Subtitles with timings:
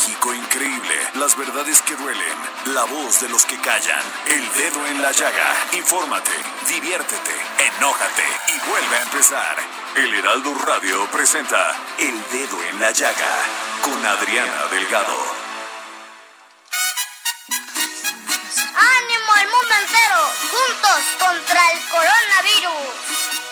[0.00, 2.38] México increíble, las verdades que duelen,
[2.72, 5.54] la voz de los que callan, el dedo en la llaga.
[5.72, 6.30] Infórmate,
[6.66, 7.36] diviértete,
[7.76, 9.56] enójate y vuelve a empezar.
[9.96, 13.44] El Heraldo Radio presenta El Dedo en la Llaga
[13.82, 15.18] con Adriana Delgado.
[18.74, 20.20] ¡Ánimo al mundo entero!
[20.50, 23.49] ¡Juntos contra el coronavirus!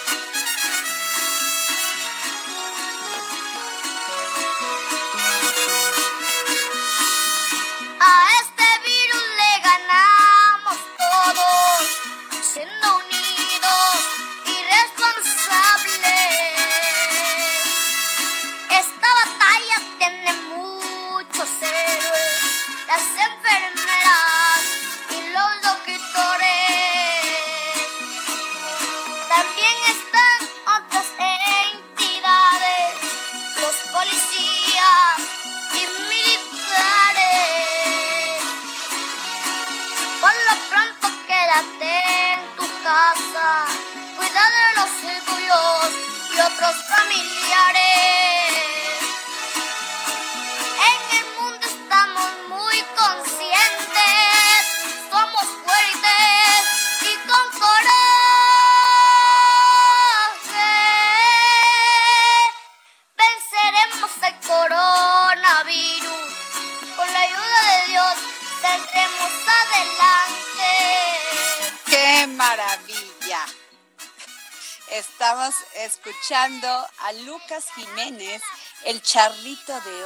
[79.09, 80.05] El charrito de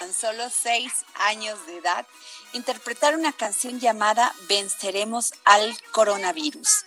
[0.00, 2.06] tan solo seis años de edad,
[2.52, 6.84] interpretar una canción llamada Venceremos al coronavirus.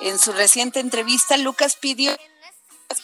[0.00, 2.16] En su reciente entrevista, Lucas pidió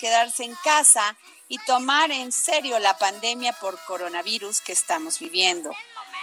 [0.00, 1.16] quedarse en casa
[1.48, 5.72] y tomar en serio la pandemia por coronavirus que estamos viviendo.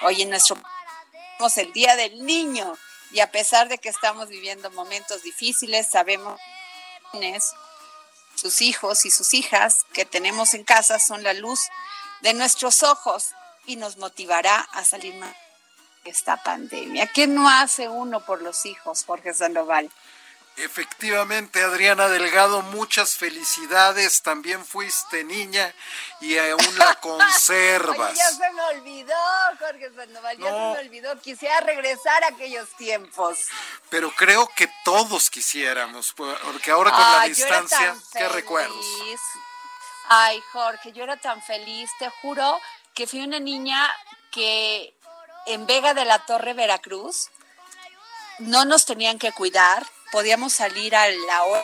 [0.04, 0.58] Hoy en nuestro
[1.38, 2.78] tenemos el Día del Niño
[3.12, 6.40] y a pesar de que estamos viviendo momentos difíciles, sabemos
[8.42, 11.60] sus hijos y sus hijas que tenemos en casa son la luz
[12.22, 13.36] de nuestros ojos
[13.68, 15.36] y nos motivará a salir más
[16.04, 17.06] de esta pandemia.
[17.06, 19.92] ¿Qué no hace uno por los hijos, Jorge Sandoval?
[20.58, 24.22] Efectivamente, Adriana Delgado, muchas felicidades.
[24.22, 25.74] También fuiste niña
[26.20, 28.12] y aún la conservas.
[28.12, 29.16] Oye, ya se me olvidó,
[29.60, 30.76] Jorge Sandoval, ya No.
[30.76, 31.20] se me olvidó.
[31.22, 33.40] Quisiera regresar a aquellos tiempos.
[33.90, 38.86] Pero creo que todos quisiéramos, porque ahora con la distancia, tan ¿qué recuerdos?
[40.10, 42.60] Ay, Jorge, yo era tan feliz, te juro
[42.94, 43.90] que fui una niña
[44.32, 44.94] que
[45.48, 47.30] en Vega de la Torre, Veracruz,
[48.40, 51.64] no nos tenían que cuidar, podíamos salir a la hora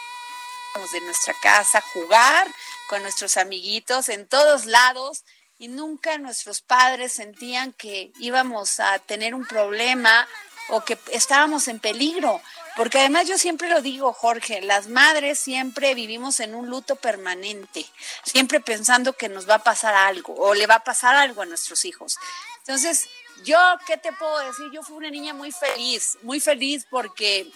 [0.92, 2.48] de nuestra casa, jugar
[2.88, 5.24] con nuestros amiguitos en todos lados
[5.58, 10.28] y nunca nuestros padres sentían que íbamos a tener un problema
[10.70, 12.42] o que estábamos en peligro.
[12.76, 17.86] Porque además yo siempre lo digo, Jorge, las madres siempre vivimos en un luto permanente,
[18.24, 21.48] siempre pensando que nos va a pasar algo o le va a pasar algo a
[21.48, 22.18] nuestros hijos.
[22.60, 23.08] Entonces,
[23.44, 23.58] yo,
[23.88, 24.68] ¿qué te puedo decir?
[24.72, 27.52] Yo fui una niña muy feliz, muy feliz porque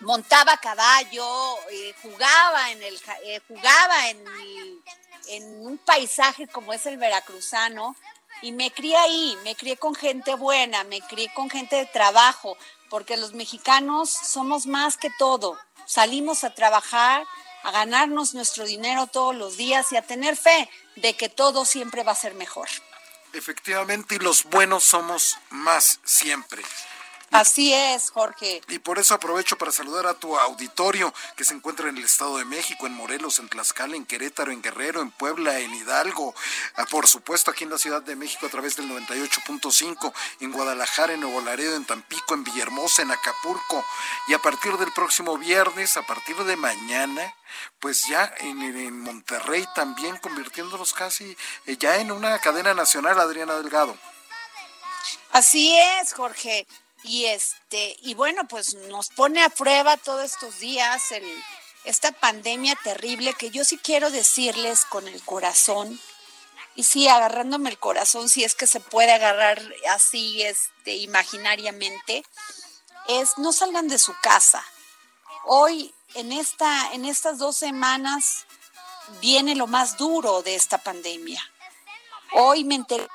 [0.00, 4.24] montaba caballo, eh, jugaba en el eh, jugaba en,
[5.28, 7.96] en un paisaje como es el veracruzano
[8.42, 12.56] y me crié ahí, me crié con gente buena, me crié con gente de trabajo,
[12.88, 15.58] porque los mexicanos somos más que todo.
[15.86, 17.24] Salimos a trabajar,
[17.62, 22.04] a ganarnos nuestro dinero todos los días y a tener fe de que todo siempre
[22.04, 22.68] va a ser mejor.
[23.32, 26.62] Efectivamente, y los buenos somos más siempre.
[27.30, 28.62] Así es, Jorge.
[28.68, 32.38] Y por eso aprovecho para saludar a tu auditorio que se encuentra en el Estado
[32.38, 36.34] de México, en Morelos, en Tlaxcala, en Querétaro, en Guerrero, en Puebla, en Hidalgo,
[36.76, 41.12] ah, por supuesto aquí en la Ciudad de México a través del 98.5, en Guadalajara,
[41.12, 43.84] en Nuevo Laredo, en Tampico, en Villahermosa, en Acapulco.
[44.28, 47.34] Y a partir del próximo viernes, a partir de mañana,
[47.78, 51.36] pues ya en, en Monterrey también convirtiéndonos casi
[51.66, 53.96] eh, ya en una cadena nacional, Adriana Delgado.
[55.32, 56.66] Así es, Jorge.
[57.04, 61.24] Y este, y bueno, pues nos pone a prueba todos estos días el,
[61.84, 65.98] esta pandemia terrible que yo sí quiero decirles con el corazón,
[66.78, 69.60] y sí, agarrándome el corazón, si es que se puede agarrar
[69.90, 72.24] así, este, imaginariamente,
[73.08, 74.64] es no salgan de su casa.
[75.44, 78.46] Hoy, en esta, en estas dos semanas,
[79.20, 81.42] viene lo más duro de esta pandemia.
[82.34, 83.08] Hoy me enteré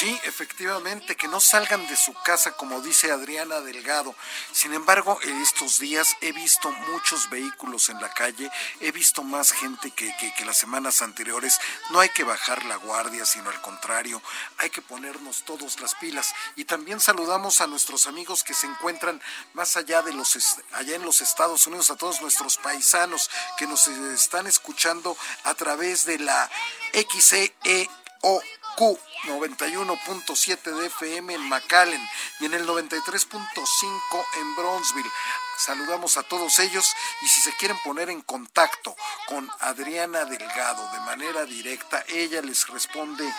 [0.00, 4.14] Sí, efectivamente, que no salgan de su casa, como dice Adriana Delgado.
[4.50, 8.50] Sin embargo, en estos días he visto muchos vehículos en la calle,
[8.80, 11.60] he visto más gente que, que, las semanas anteriores.
[11.90, 14.22] No hay que bajar la guardia, sino al contrario,
[14.56, 16.32] hay que ponernos todos las pilas.
[16.56, 19.20] Y también saludamos a nuestros amigos que se encuentran
[19.52, 20.34] más allá de los,
[20.72, 25.14] allá en los Estados Unidos, a todos nuestros paisanos que nos están escuchando
[25.44, 26.50] a través de la
[26.94, 28.42] XEO
[28.80, 32.00] Q 91.7 de FM en McAllen
[32.40, 35.10] y en el 93.5 en Bronzeville.
[35.58, 36.90] Saludamos a todos ellos
[37.20, 38.96] y si se quieren poner en contacto
[39.26, 43.30] con Adriana Delgado de manera directa, ella les responde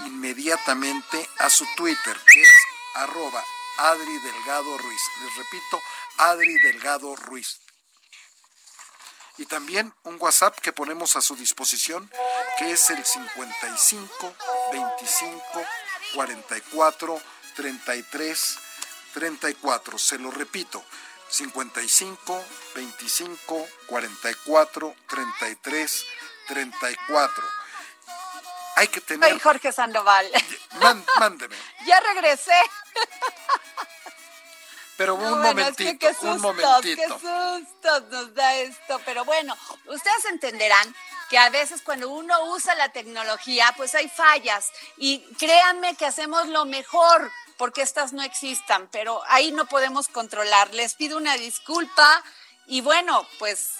[0.00, 2.54] inmediatamente a su Twitter, que es
[2.96, 3.44] arroba
[3.78, 5.02] Adri Delgado Ruiz.
[5.22, 5.80] Les repito,
[6.16, 7.60] Adri Delgado Ruiz
[9.38, 12.10] y también un WhatsApp que ponemos a su disposición,
[12.58, 14.34] que es el 55
[14.72, 15.64] 25
[16.14, 17.20] 44
[17.54, 18.58] 33
[19.14, 19.98] 34.
[19.98, 20.84] Se lo repito,
[21.28, 22.44] 55
[22.74, 26.06] 25 44 33
[26.48, 27.44] 34.
[28.76, 29.32] Hay que tener.
[29.32, 30.30] Ay, Jorge Sandoval.
[31.18, 31.56] mándeme.
[31.86, 32.52] ya regresé.
[34.98, 36.82] Pero un momentito, un momentito.
[36.82, 39.00] Qué sustos nos da esto.
[39.04, 39.56] Pero bueno,
[39.86, 40.92] ustedes entenderán
[41.30, 44.72] que a veces cuando uno usa la tecnología, pues hay fallas.
[44.96, 50.74] Y créanme que hacemos lo mejor porque estas no existan, pero ahí no podemos controlar.
[50.74, 52.24] Les pido una disculpa
[52.66, 53.74] y bueno, pues...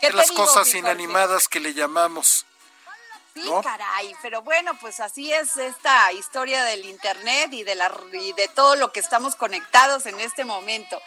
[0.00, 2.46] ¿qué las cosas inanimadas que le llamamos.
[3.42, 8.32] Sí, caray, pero bueno, pues así es esta historia del internet y de la y
[8.32, 11.00] de todo lo que estamos conectados en este momento.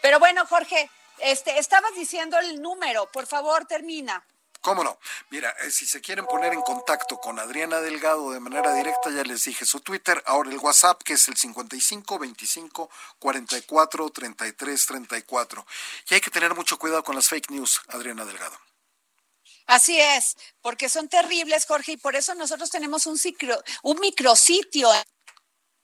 [0.00, 0.88] Pero bueno, Jorge,
[1.18, 4.24] este estabas diciendo el número, por favor, termina.
[4.60, 4.96] ¿Cómo no?
[5.30, 9.24] Mira, eh, si se quieren poner en contacto con Adriana Delgado de manera directa, ya
[9.24, 12.88] les dije su Twitter, ahora el WhatsApp, que es el 55 25
[13.18, 15.66] 44 33 34.
[16.10, 18.56] Y hay que tener mucho cuidado con las fake news, Adriana Delgado.
[19.66, 24.88] Así es, porque son terribles, Jorge, y por eso nosotros tenemos un, ciclo, un micrositio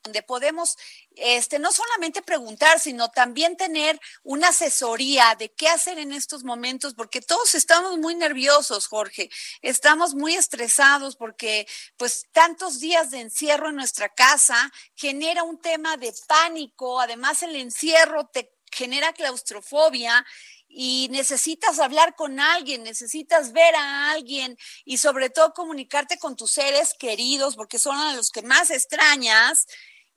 [0.04, 0.76] donde podemos
[1.16, 6.94] este, no solamente preguntar, sino también tener una asesoría de qué hacer en estos momentos,
[6.94, 9.28] porque todos estamos muy nerviosos, Jorge,
[9.60, 11.66] estamos muy estresados porque
[11.96, 17.56] pues tantos días de encierro en nuestra casa genera un tema de pánico, además el
[17.56, 20.24] encierro te genera claustrofobia
[20.68, 26.52] y necesitas hablar con alguien, necesitas ver a alguien y sobre todo comunicarte con tus
[26.52, 29.66] seres queridos porque son a los que más extrañas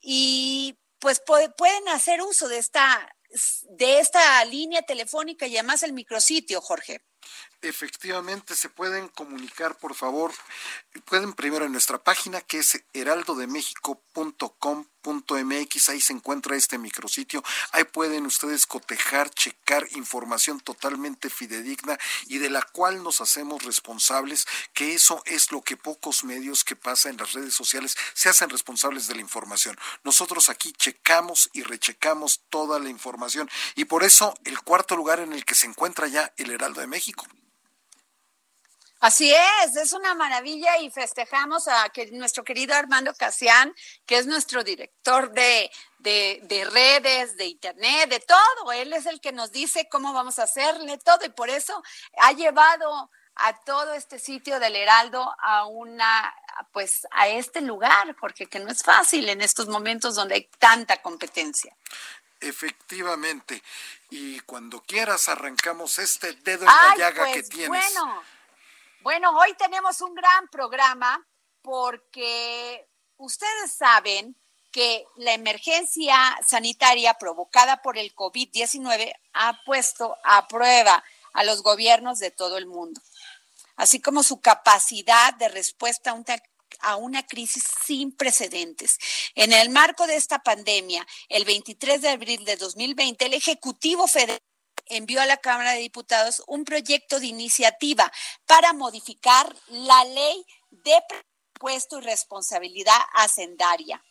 [0.01, 3.15] y pues pueden hacer uso de esta,
[3.69, 7.01] de esta línea telefónica y además el micrositio, Jorge.
[7.61, 10.31] Efectivamente, se pueden comunicar, por favor.
[11.05, 17.41] Pueden primero en nuestra página que es heraldodemexico.com.mx, ahí se encuentra este micrositio.
[17.71, 24.45] Ahí pueden ustedes cotejar, checar información totalmente fidedigna y de la cual nos hacemos responsables,
[24.73, 28.49] que eso es lo que pocos medios que pasa en las redes sociales se hacen
[28.49, 29.77] responsables de la información.
[30.03, 35.31] Nosotros aquí checamos y rechecamos toda la información y por eso el cuarto lugar en
[35.31, 37.25] el que se encuentra ya el Heraldo de México.
[39.01, 43.73] Así es, es una maravilla y festejamos a que nuestro querido Armando Casián,
[44.05, 48.71] que es nuestro director de, de, redes, de internet, de todo.
[48.71, 51.81] Él es el que nos dice cómo vamos a hacerle todo y por eso
[52.19, 56.31] ha llevado a todo este sitio del Heraldo a una,
[56.71, 61.01] pues a este lugar, porque que no es fácil en estos momentos donde hay tanta
[61.01, 61.75] competencia.
[62.39, 63.63] Efectivamente.
[64.11, 67.67] Y cuando quieras arrancamos este dedo en la llaga que pues, tienes.
[67.69, 68.21] Bueno,
[69.03, 71.27] bueno, hoy tenemos un gran programa
[71.61, 74.35] porque ustedes saben
[74.71, 76.15] que la emergencia
[76.45, 81.03] sanitaria provocada por el COVID-19 ha puesto a prueba
[81.33, 83.01] a los gobiernos de todo el mundo,
[83.75, 86.15] así como su capacidad de respuesta
[86.81, 88.97] a una, crisis sin precedentes.
[89.35, 94.41] En el marco de esta pandemia, el 23 de abril de 2020, el Ejecutivo Federal
[94.87, 98.11] envió a la Cámara de Diputados un proyecto de iniciativa
[98.45, 104.03] para modificar la ley de presupuesto y responsabilidad hacendaria.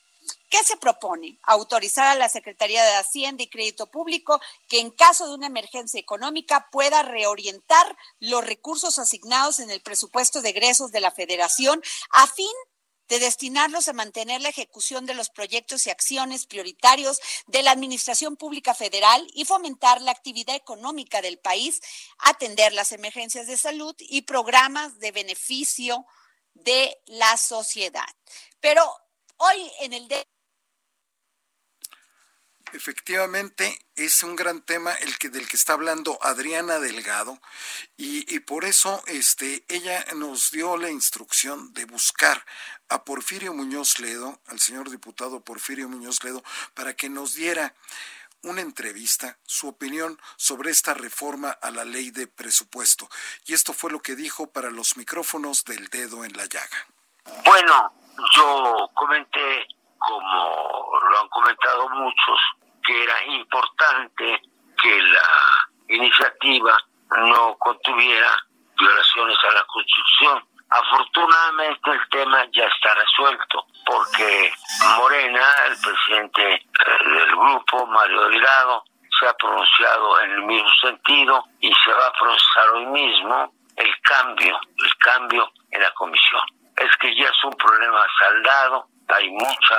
[0.50, 1.38] ¿Qué se propone?
[1.44, 6.00] Autorizar a la Secretaría de Hacienda y Crédito Público que en caso de una emergencia
[6.00, 12.26] económica pueda reorientar los recursos asignados en el presupuesto de egresos de la Federación a
[12.26, 12.52] fin
[13.10, 18.36] de destinarlos a mantener la ejecución de los proyectos y acciones prioritarios de la Administración
[18.36, 21.80] Pública Federal y fomentar la actividad económica del país,
[22.18, 26.06] atender las emergencias de salud y programas de beneficio
[26.54, 28.08] de la sociedad.
[28.60, 28.82] Pero
[29.38, 30.06] hoy en el
[32.72, 37.40] Efectivamente, es un gran tema el que del que está hablando Adriana Delgado
[37.96, 42.44] y, por eso este, ella nos dio la instrucción de buscar
[42.88, 46.42] a Porfirio Muñoz Ledo, al señor diputado Porfirio Muñoz Ledo,
[46.74, 47.74] para que nos diera
[48.42, 53.08] una entrevista, su opinión sobre esta reforma a la ley de presupuesto.
[53.46, 56.86] Y esto fue lo que dijo para los micrófonos del dedo en la llaga.
[57.44, 57.92] Bueno,
[58.34, 59.66] yo comenté,
[59.98, 62.40] como lo han comentado muchos,
[62.84, 64.42] que era importante
[64.80, 66.78] que la iniciativa
[67.28, 68.36] no contuviera
[68.78, 70.44] violaciones a la Constitución.
[70.70, 74.52] Afortunadamente el tema ya está resuelto porque
[74.96, 76.64] Morena, el presidente eh,
[77.04, 78.84] del grupo, Mario Delgado,
[79.18, 84.00] se ha pronunciado en el mismo sentido y se va a procesar hoy mismo el
[84.02, 86.42] cambio, el cambio en la comisión.
[86.76, 89.76] Es que ya es un problema saldado, hay mucha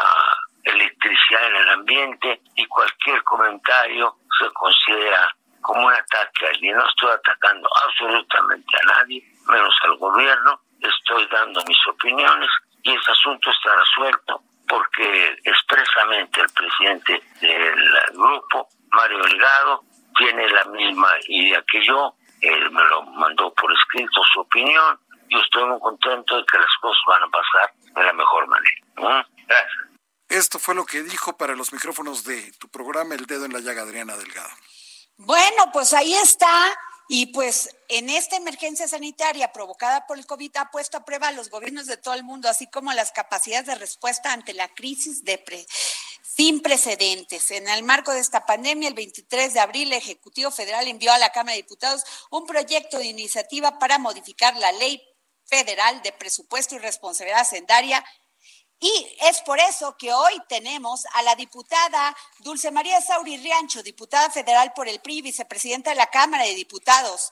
[0.63, 6.73] electricidad en el ambiente y cualquier comentario se considera como un ataque a.
[6.73, 10.59] No estoy atacando absolutamente a nadie, menos al gobierno.
[10.79, 12.49] Estoy dando mis opiniones
[12.83, 19.83] y ese asunto está resuelto porque expresamente el presidente del grupo, Mario Delgado,
[20.17, 22.15] tiene la misma idea que yo.
[22.41, 24.99] Él me lo mandó por escrito su opinión.
[25.29, 28.81] y estoy muy contento de que las cosas van a pasar de la mejor manera.
[29.47, 29.90] Gracias.
[30.31, 33.59] Esto fue lo que dijo para los micrófonos de tu programa El Dedo en la
[33.59, 34.49] Llaga, Adriana Delgado.
[35.17, 36.73] Bueno, pues ahí está.
[37.09, 41.31] Y pues en esta emergencia sanitaria provocada por el COVID ha puesto a prueba a
[41.33, 45.25] los gobiernos de todo el mundo, así como las capacidades de respuesta ante la crisis
[45.25, 45.43] de
[46.23, 47.51] sin precedentes.
[47.51, 51.17] En el marco de esta pandemia, el 23 de abril, el Ejecutivo Federal envió a
[51.17, 55.03] la Cámara de Diputados un proyecto de iniciativa para modificar la ley
[55.43, 58.05] federal de presupuesto y responsabilidad hacendaria
[58.81, 64.31] y es por eso que hoy tenemos a la diputada Dulce María Sauri Riancho, diputada
[64.31, 67.31] federal por el PRI, vicepresidenta de la Cámara de Diputados,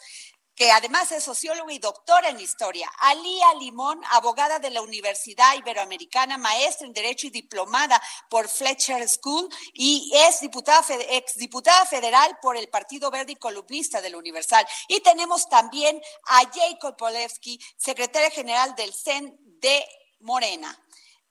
[0.54, 2.92] que además es socióloga y doctora en historia.
[3.00, 9.50] Alía Limón, abogada de la Universidad Iberoamericana, maestra en Derecho y diplomada por Fletcher School
[9.74, 14.68] y es diputada, exdiputada federal por el Partido Verde y columnista del Universal.
[14.88, 19.84] Y tenemos también a Jacob Polewski, secretaria general del CEN de
[20.20, 20.78] Morena.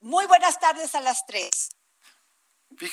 [0.00, 1.70] Muy buenas tardes a las tres.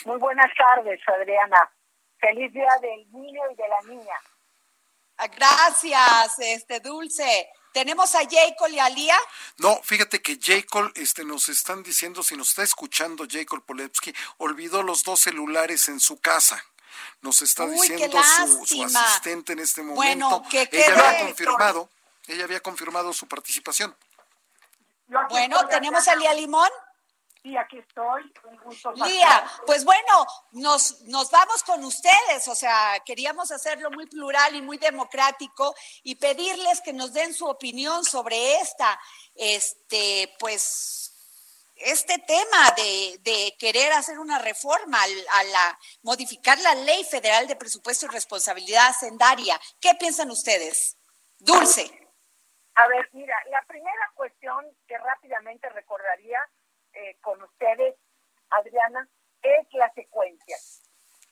[0.05, 1.71] Muy buenas tardes, Adriana.
[2.19, 4.15] Feliz día del niño y de la niña.
[5.17, 7.49] Ah, gracias, este Dulce.
[7.71, 9.17] ¿Tenemos a Jacob y a Lía?
[9.57, 14.81] No, fíjate que Jacob, este, nos están diciendo, si nos está escuchando Jacob Polepsky, olvidó
[14.81, 16.63] los dos celulares en su casa.
[17.21, 18.17] Nos está diciendo
[18.65, 20.41] su, asistente en este momento.
[20.41, 21.89] Bueno, que ella había confirmado,
[22.27, 23.95] ella había confirmado su participación.
[25.29, 26.69] Bueno, ¿tenemos a Lía Limón?
[27.45, 28.23] Sí, aquí estoy.
[29.05, 34.63] Lía, pues bueno, nos, nos vamos con ustedes, o sea, queríamos hacerlo muy plural y
[34.63, 38.99] muy democrático y pedirles que nos den su opinión sobre esta,
[39.35, 41.13] este, pues,
[41.75, 47.55] este tema de, de querer hacer una reforma a la, modificar la ley federal de
[47.55, 49.61] presupuesto y responsabilidad hacendaria.
[49.79, 50.97] ¿Qué piensan ustedes?
[51.37, 51.91] Dulce.
[52.73, 56.39] A ver, mira, la primera cuestión que rápidamente recordaría
[56.95, 57.95] eh, con ustedes,
[58.49, 59.07] Adriana,
[59.41, 60.57] es la secuencia.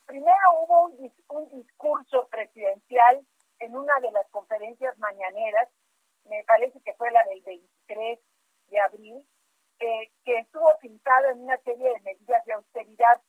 [0.05, 0.85] Primero hubo
[1.29, 3.25] un, discurso presidencial
[3.59, 5.69] en una de las conferencias mañaneras,
[6.25, 8.19] me parece que fue la del 23
[8.67, 9.27] de abril,
[9.79, 13.21] que estuvo pintado en una serie de medidas de austeridad.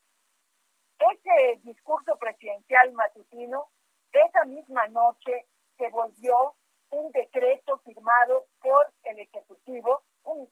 [0.98, 3.68] Ese discurso presidencial matutino,
[4.12, 6.54] esa misma noche se volvió
[6.90, 10.48] un decreto firmado por el Ejecutivo, un,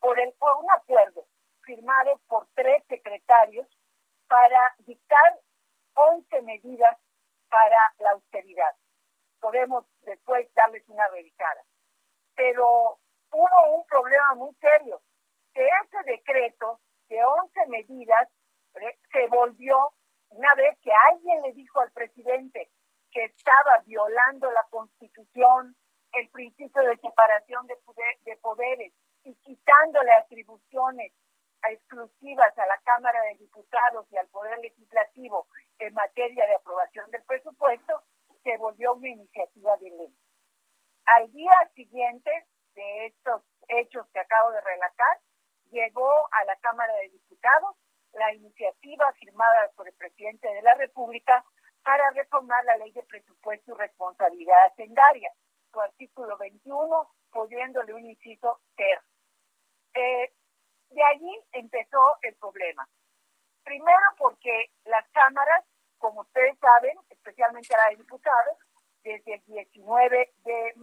[0.00, 1.26] por, el, un acuerdo
[1.62, 3.66] firmado por tres secretarios
[4.28, 5.38] para dictar
[5.94, 6.96] 11 medidas
[7.48, 8.74] para la austeridad.
[9.40, 11.64] Podemos después darles una revisada.
[12.34, 12.98] Pero
[13.32, 15.00] hubo un problema muy serio,
[15.52, 18.28] que ese decreto de 11 medidas
[18.74, 19.92] eh, se volvió
[20.30, 22.70] una vez que alguien le dijo al presidente
[23.10, 25.76] que estaba violando la constitución,
[26.12, 27.76] el principio de separación de,
[28.36, 28.92] poderes,
[29.24, 31.12] y quitándole atribuciones
[31.68, 35.46] exclusivas a la Cámara de Diputados y al Poder Legislativo
[35.78, 38.02] en materia de aprobación del presupuesto,
[38.42, 40.16] se volvió una iniciativa de ley.
[41.06, 42.30] Al día siguiente
[42.74, 45.18] de estos hechos que acabo de relatar,
[45.70, 47.76] llegó a la Cámara de Diputados
[48.12, 51.44] la iniciativa firmada por el presidente de la República
[51.82, 55.32] para reformar la ley de presupuesto y responsabilidad hacendaria,
[55.72, 59.00] su artículo 21, poniéndole un inciso ter.
[59.94, 60.32] Eh,
[60.90, 62.88] de allí empezó el problema.
[63.64, 65.64] Primero porque las cámaras,
[65.98, 68.56] como ustedes saben, especialmente la de diputados,
[69.02, 70.74] desde el 19 de,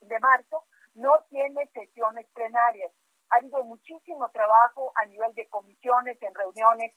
[0.00, 2.92] de marzo, no tiene sesiones plenarias.
[3.30, 6.92] Ha habido muchísimo trabajo a nivel de comisiones, en reuniones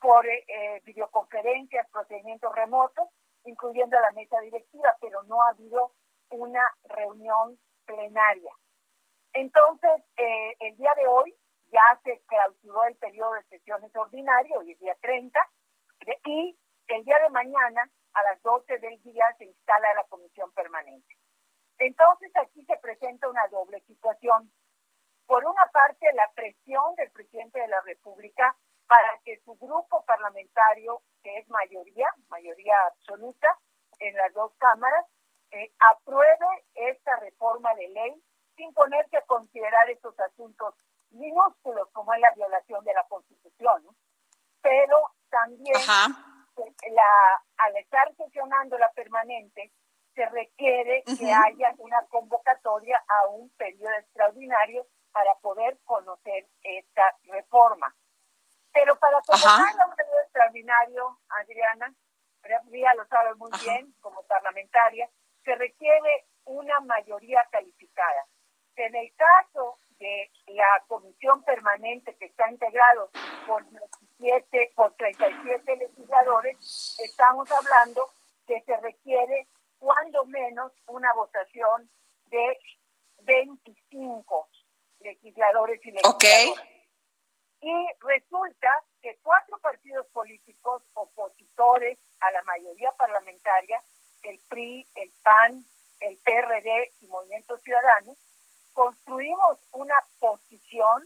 [0.00, 3.08] por eh, videoconferencias, procedimientos remotos,
[3.44, 5.92] incluyendo la mesa directiva, pero no ha habido
[6.30, 7.58] una reunión
[7.90, 8.52] plenaria.
[9.32, 11.34] Entonces, eh, el día de hoy
[11.72, 15.38] ya se clausuró el periodo de sesiones ordinario, hoy es día 30,
[16.24, 21.16] y el día de mañana, a las 12 del día, se instala la comisión permanente.
[21.78, 24.50] Entonces, aquí se presenta una doble situación.
[25.26, 28.56] Por una parte, la presión del presidente de la República
[28.88, 33.56] para que su grupo parlamentario, que es mayoría, mayoría absoluta
[34.00, 35.06] en las dos cámaras,
[35.52, 38.22] eh, apruebe esta reforma de ley
[38.56, 40.74] sin ponerse a considerar estos asuntos
[41.10, 43.82] minúsculos como es la violación de la Constitución,
[44.62, 49.72] pero también la, al estar sesionando la permanente,
[50.14, 57.94] se requiere que haya una convocatoria a un periodo extraordinario para poder conocer esta reforma.
[58.72, 61.94] Pero para convocar a un periodo extraordinario, Adriana,
[62.42, 65.08] María lo sabe muy bien como parlamentaria,
[65.44, 68.26] se requiere una mayoría calificada.
[68.76, 73.10] En el caso de la comisión permanente que está integrado
[73.46, 73.64] por,
[74.18, 78.08] 17, por 37 legisladores, estamos hablando
[78.46, 79.46] que se requiere
[79.78, 81.90] cuando menos una votación
[82.26, 82.58] de
[83.22, 84.48] 25
[85.00, 86.64] legisladores y legisladoras.
[87.62, 93.82] Y resulta que cuatro partidos políticos opositores a la mayoría parlamentaria,
[94.22, 95.64] el PRI, el PAN,
[96.00, 98.14] el PRD y Movimiento Ciudadano,
[98.72, 101.04] construimos una posición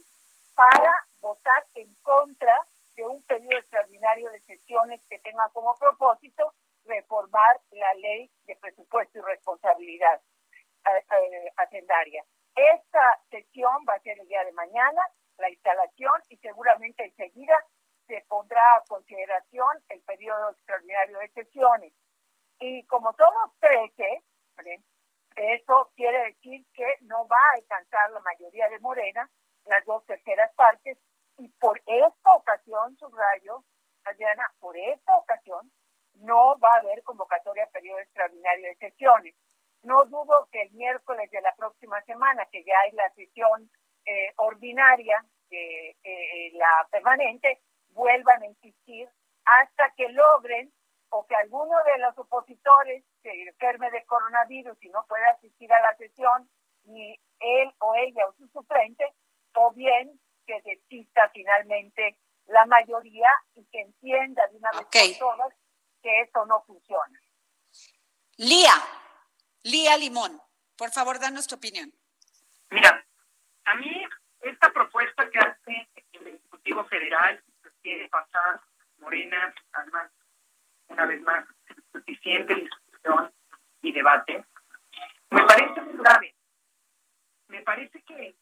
[0.54, 6.52] para votar en contra de un periodo extraordinario de sesiones que tenga como propósito
[6.84, 10.20] reformar la ley de presupuesto y responsabilidad
[10.86, 12.24] eh, eh, hacendaria.
[12.54, 15.02] Esta sesión va a ser el día de mañana,
[15.38, 17.56] la instalación, y seguramente enseguida
[18.06, 21.92] se pondrá a consideración el periodo extraordinario de sesiones.
[22.66, 24.22] Y como somos 13,
[25.36, 29.28] eso quiere decir que no va a alcanzar la mayoría de Morena,
[29.66, 30.96] las dos terceras partes,
[31.36, 33.62] y por esta ocasión, subrayo,
[34.04, 35.70] Adriana, por esta ocasión,
[36.14, 39.34] no va a haber convocatoria a periodo extraordinario de sesiones.
[39.82, 43.70] No dudo que el miércoles de la próxima semana, que ya hay la sesión
[44.06, 49.10] eh, ordinaria, de eh, la permanente, vuelvan a insistir
[49.44, 50.72] hasta que logren
[51.16, 55.80] o que alguno de los opositores se enferme de coronavirus y no pueda asistir a
[55.80, 56.50] la sesión,
[56.86, 59.04] ni él o ella o su suplente,
[59.54, 65.54] o bien que desista finalmente la mayoría y que entienda de una vez por todas
[66.02, 67.20] que eso no funciona.
[68.36, 68.74] Lía,
[69.62, 70.42] Lía Limón,
[70.76, 71.94] por favor, danos tu opinión.
[72.70, 73.06] Mira,
[73.66, 74.04] a mí
[74.40, 77.40] esta propuesta que hace el Ejecutivo Federal
[77.82, 78.60] quiere pasar
[78.98, 80.10] Morena, además,
[80.94, 81.44] una vez más,
[81.92, 83.32] suficiente discusión
[83.82, 84.44] y debate,
[85.30, 86.34] me parece muy grave.
[87.48, 88.34] Me parece que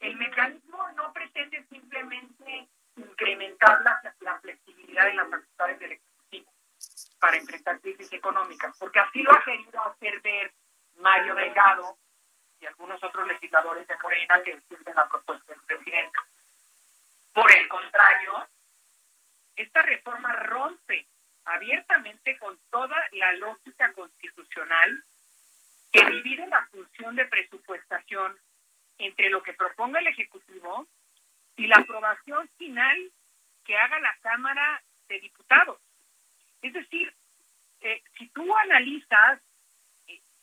[0.00, 6.52] el mecanismo no pretende simplemente incrementar la, la flexibilidad en las facultades del Ejecutivo
[7.18, 10.52] para enfrentar crisis económicas, porque así lo ha querido hacer ver
[10.96, 11.98] Mario Delgado
[12.60, 16.18] y algunos otros legisladores de Morena que defienden la propuesta del presidente.
[17.32, 18.46] Por el contrario,
[19.56, 21.06] esta reforma rompe
[21.44, 25.04] abiertamente con toda la lógica constitucional
[25.92, 28.38] que divide la función de presupuestación
[28.98, 30.86] entre lo que proponga el Ejecutivo
[31.56, 33.10] y la aprobación final
[33.64, 35.80] que haga la Cámara de Diputados.
[36.62, 37.12] Es decir,
[37.80, 39.40] eh, si tú analizas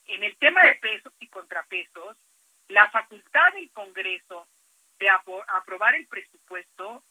[0.07, 2.17] en el tema de pesos y contrapesos,
[2.69, 4.47] la facultad del Congreso
[4.99, 7.03] de aprobar el presupuesto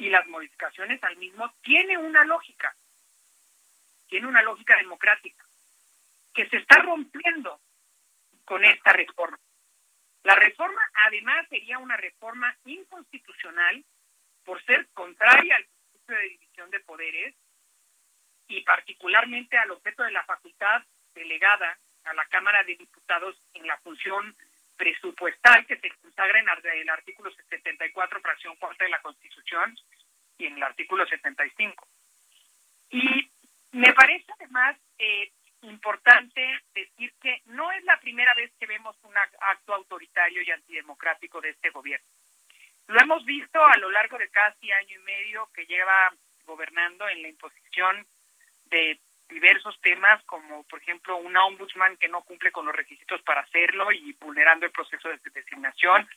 [0.00, 2.74] y las modificaciones al mismo tiene una lógica,
[4.08, 5.44] tiene una lógica democrática,
[6.32, 7.60] que se está rompiendo
[8.46, 9.38] con esta reforma.
[10.22, 13.84] La reforma además sería una reforma inconstitucional
[14.44, 17.34] por ser contraria al principio de división de poderes
[18.48, 20.82] y particularmente al objeto de la facultad
[21.14, 24.34] delegada a la Cámara de Diputados en la función
[24.80, 26.48] presupuestal que se consagra en
[26.80, 29.76] el artículo 74, fracción cuarta de la Constitución
[30.38, 31.86] y en el artículo 75.
[32.88, 33.30] Y
[33.72, 39.12] me parece además eh, importante decir que no es la primera vez que vemos un
[39.18, 42.06] acto autoritario y antidemocrático de este gobierno.
[42.86, 46.10] Lo hemos visto a lo largo de casi año y medio que lleva
[46.46, 48.06] gobernando en la imposición
[48.64, 48.98] de
[49.30, 53.90] diversos temas, como por ejemplo un ombudsman que no cumple con los requisitos para hacerlo
[53.92, 56.08] y vulnerando el proceso de designación,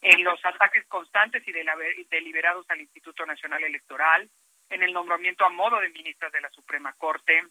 [0.00, 4.28] en los ataques constantes y deliberados al Instituto Nacional Electoral,
[4.70, 7.42] en el nombramiento a modo de ministras de la Suprema Corte,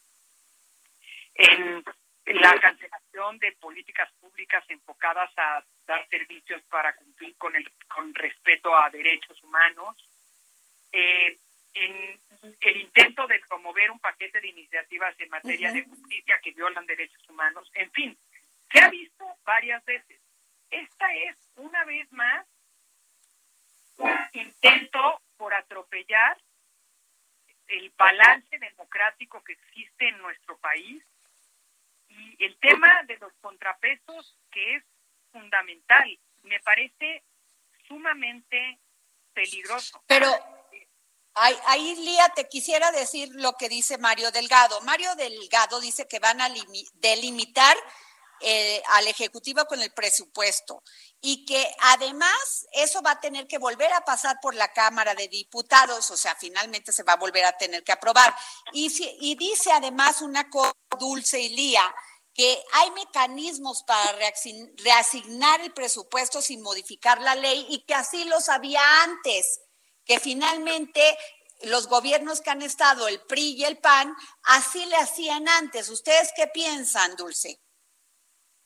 [1.36, 1.84] en
[2.41, 8.75] la cancelación de políticas públicas enfocadas a dar servicios para cumplir con el con respeto
[8.75, 9.95] a derechos humanos,
[10.91, 11.38] eh,
[11.73, 12.19] en
[12.62, 17.27] el intento de promover un paquete de iniciativas en materia de justicia que violan derechos
[17.30, 18.17] humanos, en fin,
[18.71, 20.19] se ha visto varias veces.
[20.69, 22.45] Esta es, una vez más,
[23.97, 26.38] un intento por atropellar
[27.67, 31.03] el balance democrático que existe en nuestro país
[32.10, 34.84] y el tema de los contrapesos que es
[35.32, 36.17] fundamental.
[36.43, 37.23] Me parece
[37.88, 38.80] sumamente
[39.34, 40.03] peligroso.
[40.08, 40.27] Pero
[41.39, 44.82] Ahí, Lía, te quisiera decir lo que dice Mario Delgado.
[44.82, 46.50] Mario Delgado dice que van a
[46.95, 47.78] delimitar
[48.39, 50.82] eh, al Ejecutivo con el presupuesto
[51.21, 55.28] y que además eso va a tener que volver a pasar por la Cámara de
[55.28, 58.36] Diputados, o sea, finalmente se va a volver a tener que aprobar.
[58.73, 61.95] Y, y dice además una cosa dulce y Lía,
[62.34, 64.17] que hay mecanismos para
[64.78, 69.62] reasignar el presupuesto sin modificar la ley y que así lo sabía antes
[70.08, 71.02] que finalmente
[71.63, 75.89] los gobiernos que han estado, el PRI y el PAN, así le hacían antes.
[75.89, 77.60] ¿Ustedes qué piensan, Dulce?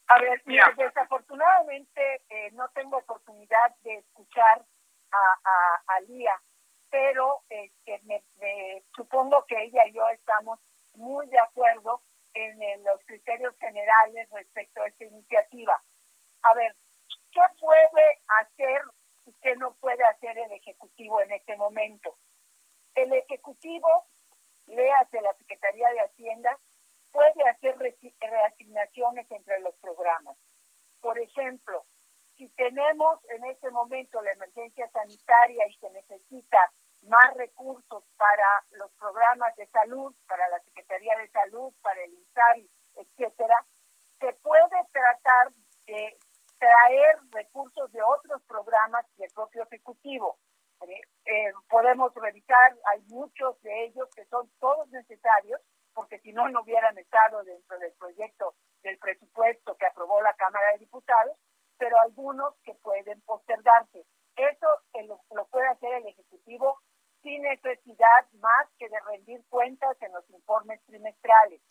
[0.08, 4.66] A ver, mira, desafortunadamente eh, no tengo oportunidad de escuchar
[5.12, 6.42] a, a, Lía,
[6.90, 8.24] pero este, me,
[8.94, 10.60] supongo que ella y yo estamos
[10.96, 12.02] muy de acuerdo
[12.34, 15.82] en los criterios generales respecto a esta iniciativa.
[16.44, 16.76] A ver,
[17.32, 18.82] ¿qué puede hacer
[19.42, 22.16] qué no puede hacer el Ejecutivo en este momento.
[22.96, 24.06] El Ejecutivo,
[24.68, 26.58] léase la Secretaría de Hacienda,
[27.12, 30.38] puede hacer reasignaciones entre los programas.
[31.02, 31.86] Por ejemplo,
[32.38, 36.72] si tenemos en este momento la emergencia sanitaria y se necesita
[37.04, 42.70] más recursos para los programas de salud, para la Secretaría de Salud, para el INSARI,
[42.96, 43.66] etcétera,
[44.20, 45.52] se puede tratar
[45.88, 46.18] de
[46.62, 50.38] traer recursos de otros programas del propio Ejecutivo.
[50.82, 55.60] Eh, eh, podemos revisar, hay muchos de ellos que son todos necesarios,
[55.94, 60.74] porque si no, no hubieran estado dentro del proyecto del presupuesto que aprobó la Cámara
[60.74, 61.36] de Diputados,
[61.80, 64.06] pero algunos que pueden postergarse.
[64.36, 64.68] Eso
[65.08, 66.80] lo, lo puede hacer el Ejecutivo
[67.24, 71.62] sin necesidad más que de rendir cuentas en los informes trimestrales.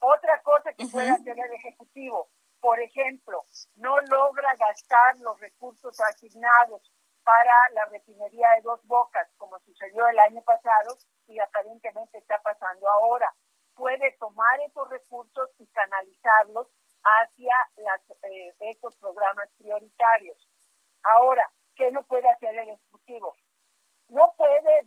[0.00, 2.28] Otra cosa que puede hacer el Ejecutivo,
[2.60, 3.42] por ejemplo,
[3.76, 6.92] no logra gastar los recursos asignados
[7.24, 12.88] para la refinería de dos bocas, como sucedió el año pasado y aparentemente está pasando
[12.88, 13.32] ahora.
[13.74, 16.68] Puede tomar esos recursos y canalizarlos
[17.02, 20.48] hacia las, eh, programas prioritarios.
[21.02, 23.36] Ahora, ¿qué no puede hacer el Ejecutivo?
[24.08, 24.82] No puede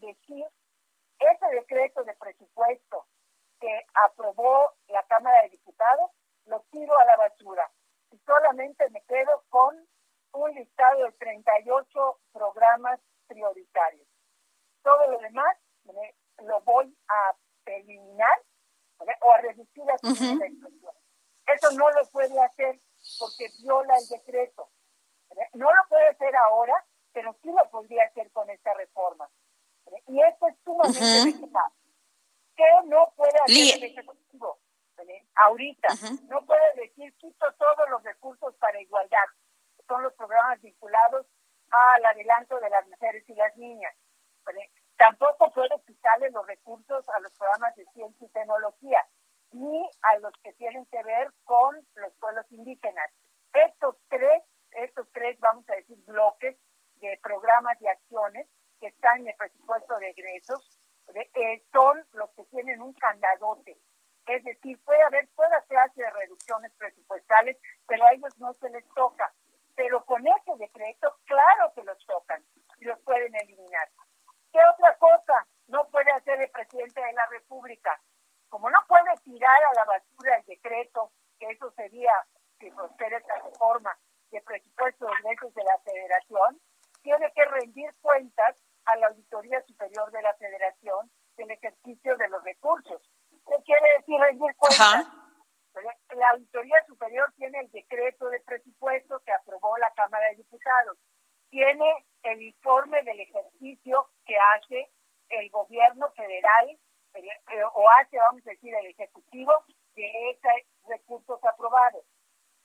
[107.99, 109.53] hace, vamos a decir, el ejecutivo
[109.95, 112.05] de esos recursos aprobados.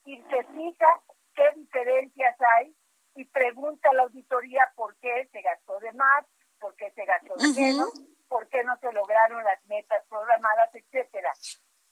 [0.04, 1.02] Y se fija
[1.34, 2.74] qué diferencias hay
[3.14, 6.24] y pregunta a la auditoría por qué se gastó de más,
[6.60, 7.90] por qué se gastó de menos,
[8.28, 11.32] por qué no se lograron las metas programadas, etcétera.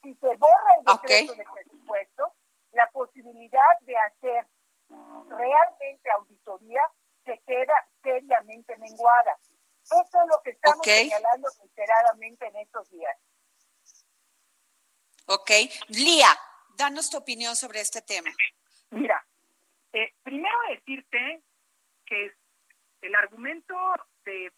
[0.02, 2.32] Si se borra el decreto de presupuesto,
[2.72, 4.46] la posibilidad de hacer
[5.28, 6.82] realmente auditoría
[7.24, 9.38] se queda seriamente menguada.
[9.84, 13.16] Eso es lo que estamos señalando reiteradamente en estos días.
[15.26, 15.50] Ok.
[15.94, 16.28] Lía,
[16.76, 18.30] danos tu opinión sobre este tema.
[18.90, 19.24] Mira,
[19.92, 21.42] eh, primero decirte
[22.04, 22.34] que
[23.00, 23.74] el argumento
[24.24, 24.52] de,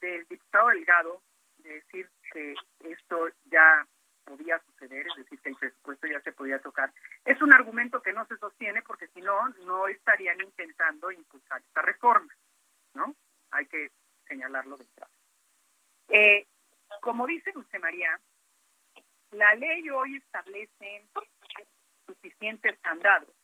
[0.00, 1.22] del diputado Delgado
[1.58, 3.86] de decir que esto ya
[4.24, 6.92] podía suceder, es decir, que el presupuesto ya se podía tocar,
[7.24, 11.82] es un argumento que no se sostiene porque si no, no estarían intentando impulsar esta
[11.82, 12.32] reforma,
[12.94, 13.14] ¿no?
[13.50, 13.90] Hay que
[14.26, 15.12] señalarlo de entrada.
[16.08, 16.46] Eh,
[17.00, 18.18] como dice José María,
[19.32, 21.06] la ley hoy establece
[22.06, 23.34] suficientes candados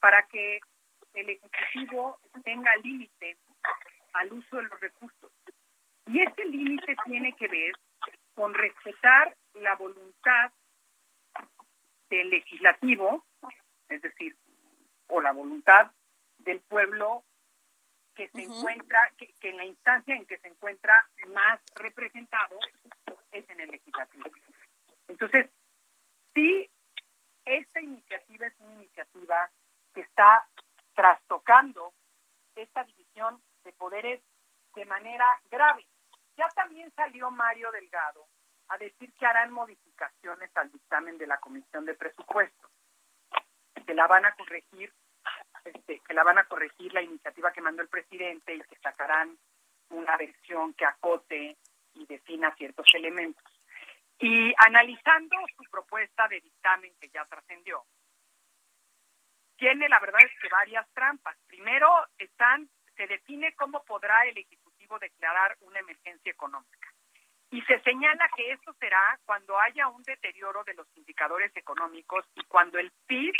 [0.00, 0.60] para que
[1.14, 3.38] el Ejecutivo tenga límite
[4.14, 5.30] al uso de los recursos.
[6.06, 7.72] Y este límite tiene que ver
[8.34, 10.52] con respetar la voluntad
[12.10, 13.24] del legislativo,
[13.88, 14.36] es decir,
[15.08, 15.90] o la voluntad
[16.38, 17.24] del pueblo
[18.14, 20.94] que se encuentra, que, que, en la instancia en que se encuentra
[21.28, 22.58] más representado
[23.32, 24.30] es en el legislativo.
[25.08, 25.50] Entonces,
[26.34, 26.70] sí,
[27.44, 29.50] esta iniciativa es una iniciativa
[29.92, 30.48] que está
[30.94, 31.92] trastocando
[33.64, 34.20] de poderes
[34.74, 35.86] de manera grave.
[36.36, 38.26] Ya también salió Mario Delgado
[38.68, 42.70] a decir que harán modificaciones al dictamen de la Comisión de Presupuestos,
[43.86, 44.92] que la van a corregir,
[45.64, 49.36] este, que la van a corregir la iniciativa que mandó el presidente y que sacarán
[49.90, 51.56] una versión que acote
[51.94, 53.44] y defina ciertos elementos.
[54.18, 57.84] Y analizando su propuesta de dictamen que ya trascendió,
[59.56, 61.36] tiene la verdad es que varias trampas.
[61.46, 66.92] Primero están se define cómo podrá el ejecutivo declarar una emergencia económica.
[67.50, 72.42] Y se señala que esto será cuando haya un deterioro de los indicadores económicos y
[72.44, 73.34] cuando el PIB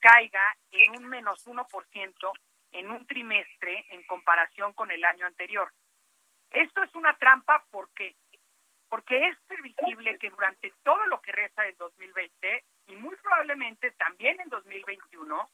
[0.00, 2.32] caiga en un menos 1%
[2.72, 5.70] en un trimestre en comparación con el año anterior.
[6.50, 8.16] Esto es una trampa porque
[8.88, 14.40] porque es previsible que durante todo lo que resta del 2020 y muy probablemente también
[14.40, 15.50] en 2021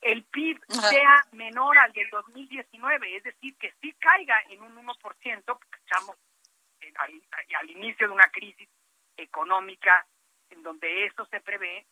[0.00, 5.44] el PIB sea menor al del 2019, es decir, que sí caiga en un 1%,
[5.44, 6.16] porque estamos
[6.96, 7.22] al,
[7.58, 8.68] al inicio de una crisis
[9.16, 10.06] económica
[10.50, 11.86] en donde eso se prevé,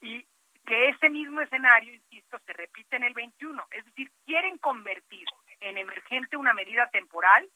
[0.00, 0.26] y
[0.66, 3.66] que ese mismo escenario, insisto, se repite en el 21.
[3.70, 5.26] Es decir, quieren convertir
[5.60, 7.48] en emergente una medida temporal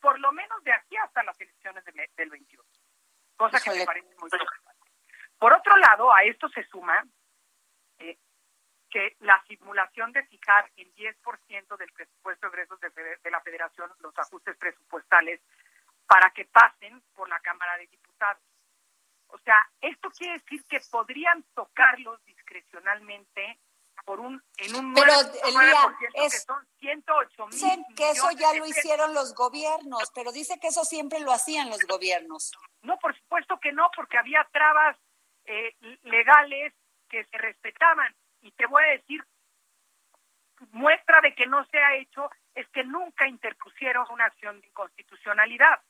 [0.00, 1.84] por lo menos de aquí hasta las elecciones
[2.16, 2.62] del 21,
[3.36, 4.90] cosa que me parece muy preocupante.
[5.38, 7.04] Por otro lado, a esto se suma
[8.96, 14.16] que la simulación de fijar en 10% del presupuesto de egresos de, la Federación los
[14.16, 15.38] ajustes presupuestales
[16.06, 18.42] para que pasen por la Cámara de Diputados.
[19.26, 23.58] O sea, esto quiere decir que podrían tocarlos discrecionalmente
[24.06, 28.64] por un en un pero 9%, que son 108 mil dicen que eso ya lo
[28.64, 32.52] hicieron los gobiernos pero dice que eso siempre lo hacían los gobiernos.
[32.80, 34.96] No por supuesto que no porque había trabas
[35.44, 36.72] eh, legales
[37.10, 38.14] que se respetaban
[38.46, 39.24] y te voy a decir
[40.70, 45.80] muestra de que no se ha hecho es que nunca interpusieron una acción de inconstitucionalidad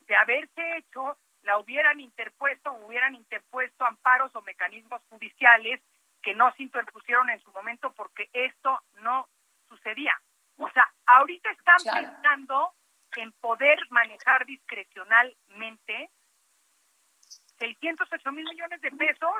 [0.00, 5.80] de haberse hecho la hubieran interpuesto hubieran interpuesto amparos o mecanismos judiciales
[6.22, 9.28] que no se interpusieron en su momento porque esto no
[9.68, 10.14] sucedía.
[10.58, 12.74] O sea, ahorita están pensando
[13.16, 16.10] en poder manejar discrecionalmente
[17.58, 19.34] 608 mil millones de pesos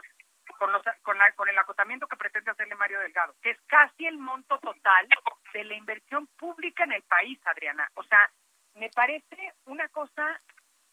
[0.60, 4.06] con, los, con, la, con el acotamiento que pretende hacerle Mario Delgado, que es casi
[4.06, 5.08] el monto total
[5.54, 7.90] de la inversión pública en el país, Adriana.
[7.94, 8.30] O sea,
[8.74, 10.38] me parece una cosa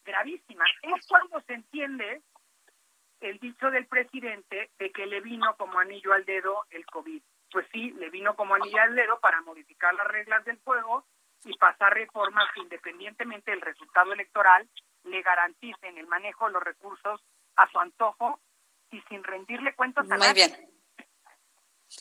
[0.06, 0.64] gravísima.
[0.80, 2.22] Es cuando se entiende
[3.20, 7.22] el dicho del presidente de que le vino como anillo al dedo el COVID.
[7.50, 11.04] Pues sí, le vino como anillo al dedo para modificar las reglas del juego
[11.44, 14.66] y pasar reformas que independientemente del resultado electoral
[15.04, 17.22] le garanticen el manejo de los recursos
[17.56, 18.40] a su antojo
[18.90, 20.52] y sin rendirle cuentas a Muy bien.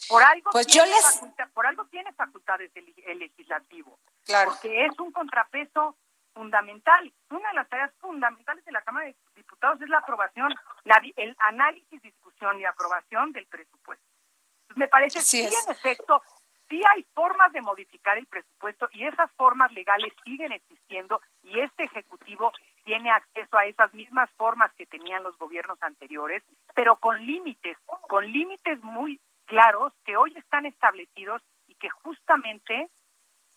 [0.09, 1.47] Por algo, pues tiene yo les...
[1.53, 3.99] por algo tiene facultades el, el legislativo.
[4.25, 4.51] Claro.
[4.51, 5.97] Porque es un contrapeso
[6.33, 7.11] fundamental.
[7.29, 11.35] Una de las tareas fundamentales de la Cámara de Diputados es la aprobación, la, el
[11.39, 14.05] análisis, discusión y aprobación del presupuesto.
[14.75, 15.65] me parece Así que es.
[15.65, 16.21] en efecto
[16.69, 21.85] sí hay formas de modificar el presupuesto y esas formas legales siguen existiendo y este
[21.85, 22.51] Ejecutivo
[22.87, 26.41] tiene acceso a esas mismas formas que tenían los gobiernos anteriores,
[26.73, 32.89] pero con límites, con límites muy claros que hoy están establecidos y que justamente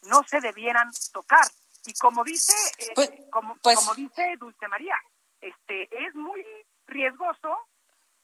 [0.08, 1.44] no se debieran tocar.
[1.86, 4.96] Y como dice, eh, Pues- como, pues- como dice Dulce María,
[5.40, 6.44] este es muy
[6.88, 7.56] riesgoso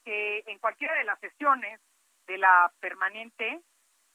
[0.04, 1.80] que en cualquiera de las sesiones
[2.26, 3.62] de la permanente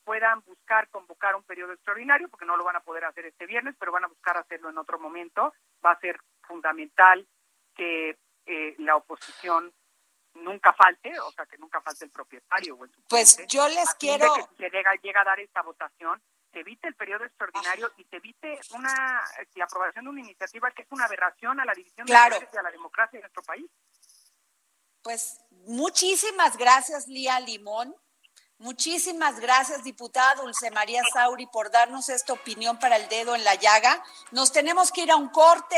[0.03, 3.75] puedan buscar convocar un periodo extraordinario, porque no lo van a poder hacer este viernes,
[3.79, 5.53] pero van a buscar hacerlo en otro momento.
[5.85, 6.19] Va a ser
[6.51, 7.27] fundamental
[7.75, 9.73] que eh, la oposición
[10.33, 13.91] nunca falte, o sea, que nunca falte el propietario o el Pues yo les a
[13.93, 14.33] de quiero...
[14.35, 18.03] que si se llega, llega a dar esta votación, se evite el periodo extraordinario y
[18.05, 19.21] se evite una
[19.55, 22.37] la aprobación de una iniciativa que es una aberración a la división Claro.
[22.39, 23.69] de y a la democracia en nuestro país.
[25.01, 27.95] Pues muchísimas gracias, Lía Limón.
[28.57, 33.55] Muchísimas gracias, diputada Dulce María Sauri, por darnos esta opinión para el dedo en la
[33.55, 34.03] llaga.
[34.31, 35.77] Nos tenemos que ir a un corte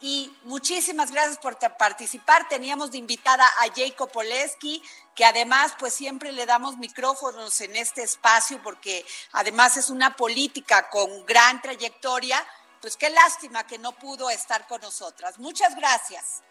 [0.00, 2.48] y muchísimas gracias por participar.
[2.48, 4.82] Teníamos de invitada a Jacob Poleski,
[5.14, 10.88] que además pues siempre le damos micrófonos en este espacio porque además es una política
[10.90, 12.44] con gran trayectoria.
[12.80, 15.38] Pues qué lástima que no pudo estar con nosotras.
[15.38, 16.42] Muchas gracias.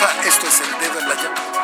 [0.00, 1.63] Ah, Esto es el dedo en la llaga.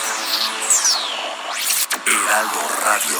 [2.11, 3.19] Heraldo Radio.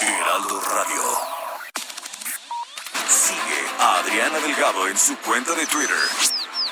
[0.00, 1.02] Heraldo Radio.
[3.06, 5.96] Sigue a Adriana Delgado en su cuenta de Twitter,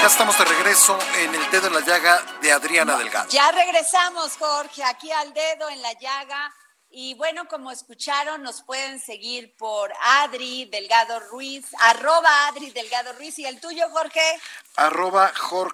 [0.00, 3.28] Ya estamos de regreso en el dedo en la llaga de Adriana Delgado.
[3.30, 6.54] Ya regresamos, Jorge, aquí al dedo en la llaga.
[6.90, 13.38] Y bueno, como escucharon, nos pueden seguir por Adri Delgado Ruiz, arroba Adri Delgado Ruiz.
[13.38, 14.20] ¿Y el tuyo, Jorge?
[14.78, 15.32] arroba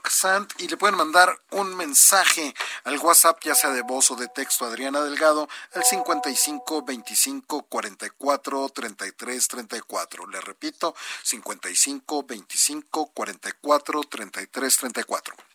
[0.09, 4.29] Sant y le pueden mandar un mensaje al WhatsApp, ya sea de voz o de
[4.29, 10.27] texto, Adriana Delgado, al 55 25 44 33 34.
[10.27, 15.54] Le repito, 55 25 44 33 34.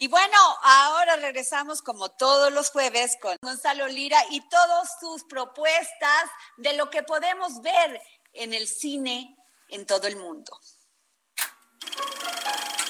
[0.00, 6.30] Y bueno, ahora regresamos como todos los jueves con Gonzalo Lira y todas sus propuestas
[6.56, 8.00] de lo que podemos ver
[8.32, 9.36] en el cine
[9.68, 10.56] en todo el mundo.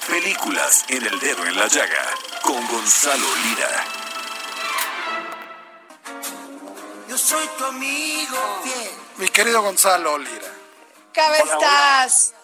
[0.07, 2.05] Películas en el dedo en la llaga
[2.43, 3.85] con Gonzalo Lira.
[7.07, 8.91] Yo soy tu amigo fiel.
[9.17, 10.53] Mi querido Gonzalo Lira.
[11.15, 12.35] ¿Cómo estás?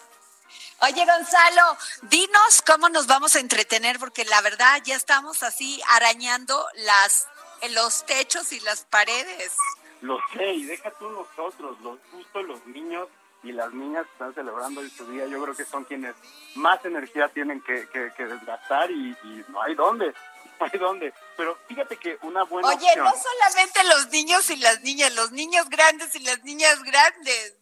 [0.80, 6.66] Oye, Gonzalo, dinos cómo nos vamos a entretener, porque la verdad ya estamos así arañando
[6.74, 7.26] las,
[7.70, 9.56] los techos y las paredes.
[10.02, 13.08] Lo sé, y deja tú nosotros, los, justo los niños
[13.42, 16.14] y las niñas que están celebrando hoy su día, yo creo que son quienes
[16.56, 19.16] más energía tienen que, que, desgastar y,
[19.48, 20.12] no hay dónde,
[20.60, 21.14] no hay dónde.
[21.38, 25.70] Pero fíjate que una buena Oye, no solamente los niños y las niñas, los niños
[25.70, 27.56] grandes y las niñas grandes.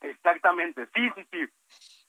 [0.00, 1.48] Exactamente, sí, sí, sí.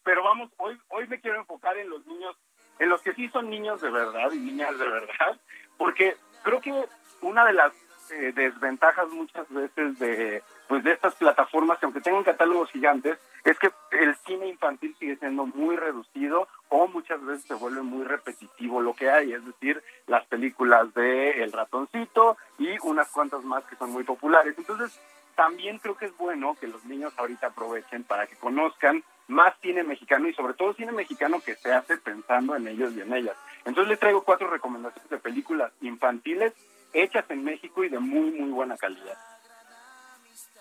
[0.04, 2.36] Pero vamos, hoy, hoy me quiero enfocar en los niños,
[2.80, 5.40] en los que sí son niños de verdad y niñas de verdad,
[5.78, 6.74] porque creo que
[7.22, 7.74] una de las
[8.12, 13.58] eh, desventajas muchas veces de pues de estas plataformas que aunque tengan catálogos gigantes es
[13.60, 18.82] que el cine infantil sigue siendo muy reducido o muchas veces se vuelve muy repetitivo
[18.82, 23.76] lo que hay es decir las películas de El ratoncito y unas cuantas más que
[23.78, 24.56] son muy populares.
[24.58, 25.00] Entonces
[25.36, 29.84] también creo que es bueno que los niños ahorita aprovechen para que conozcan más cine
[29.84, 33.38] mexicano y sobre todo cine mexicano que se hace pensando en ellos y en ellas.
[33.66, 36.54] Entonces les traigo cuatro recomendaciones de películas infantiles
[36.94, 39.18] hechas en México y de muy, muy buena calidad.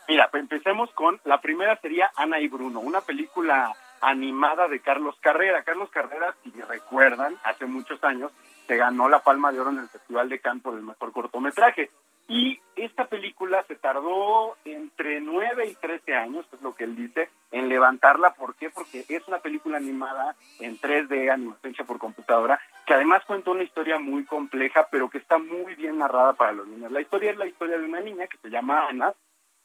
[0.09, 5.17] Mira, pues empecemos con, la primera sería Ana y Bruno, una película animada de Carlos
[5.21, 5.63] Carrera.
[5.63, 8.33] Carlos Carrera, si recuerdan, hace muchos años
[8.67, 11.91] se ganó la Palma de Oro en el Festival de Canto del Mejor Cortometraje.
[12.29, 17.29] Y esta película se tardó entre 9 y 13 años, es lo que él dice,
[17.51, 18.35] en levantarla.
[18.35, 18.70] ¿Por qué?
[18.70, 23.99] Porque es una película animada en 3D, animación por computadora, que además cuenta una historia
[23.99, 26.91] muy compleja, pero que está muy bien narrada para los niños.
[26.91, 29.12] La historia es la historia de una niña que se llama Ana,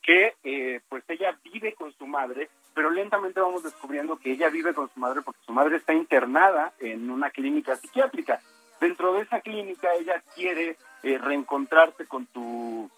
[0.01, 4.73] que eh, pues ella vive con su madre, pero lentamente vamos descubriendo que ella vive
[4.73, 8.39] con su madre porque su madre está internada en una clínica psiquiátrica.
[8.79, 12.89] Dentro de esa clínica ella quiere eh, reencontrarse con tu,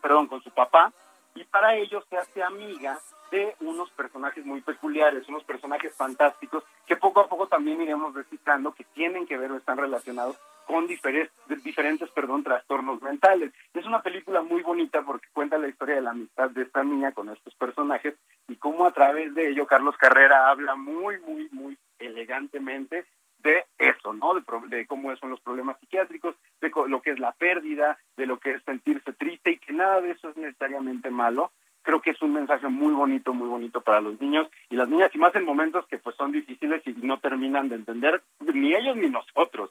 [0.00, 0.92] perdón, con su papá
[1.34, 2.98] y para ello se hace amiga
[3.30, 8.74] de unos personajes muy peculiares, unos personajes fantásticos que poco a poco también iremos descifrando
[8.74, 10.36] que tienen que ver o están relacionados
[10.66, 11.32] con diferentes,
[11.64, 13.52] diferentes perdón, trastornos mentales.
[13.74, 17.12] Es una película muy bonita porque cuenta la historia de la amistad de esta niña
[17.12, 18.14] con estos personajes
[18.48, 23.06] y cómo a través de ello Carlos Carrera habla muy, muy, muy elegantemente
[23.42, 24.34] de eso, ¿no?
[24.34, 28.38] De, de, cómo son los problemas psiquiátricos, de lo que es la pérdida, de lo
[28.38, 32.22] que es sentirse triste y que nada de eso es necesariamente malo, creo que es
[32.22, 35.44] un mensaje muy bonito, muy bonito para los niños y las niñas, y más en
[35.44, 39.70] momentos que pues son difíciles y no terminan de entender ni ellos ni nosotros.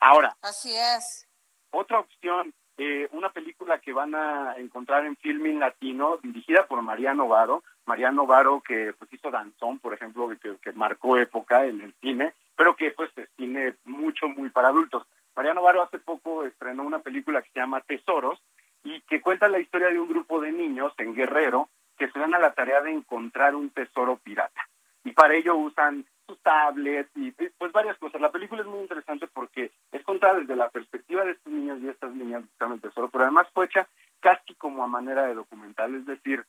[0.00, 0.36] Ahora.
[0.42, 1.26] Así es.
[1.70, 7.28] Otra opción, eh, una película que van a encontrar en Filming Latino, dirigida por Mariano
[7.28, 7.62] Varo.
[7.86, 12.34] Mariano Varo que pues hizo Danzón, por ejemplo, que, que marcó época en el cine,
[12.56, 15.06] pero que pues es cine mucho, muy para adultos.
[15.36, 18.40] Mariano Varo hace poco estrenó una película que se llama Tesoros,
[18.84, 22.34] y que cuenta la historia de un grupo de niños en Guerrero que se dan
[22.34, 24.68] a la tarea de encontrar un tesoro pirata.
[25.04, 28.20] Y para ello usan sus tablets y pues varias cosas.
[28.20, 31.88] La película es muy interesante porque es contada desde la perspectiva de estos niños y
[31.88, 33.88] estas niñas buscando el tesoro, pero además fue hecha
[34.20, 36.44] casi como a manera de documental, es decir,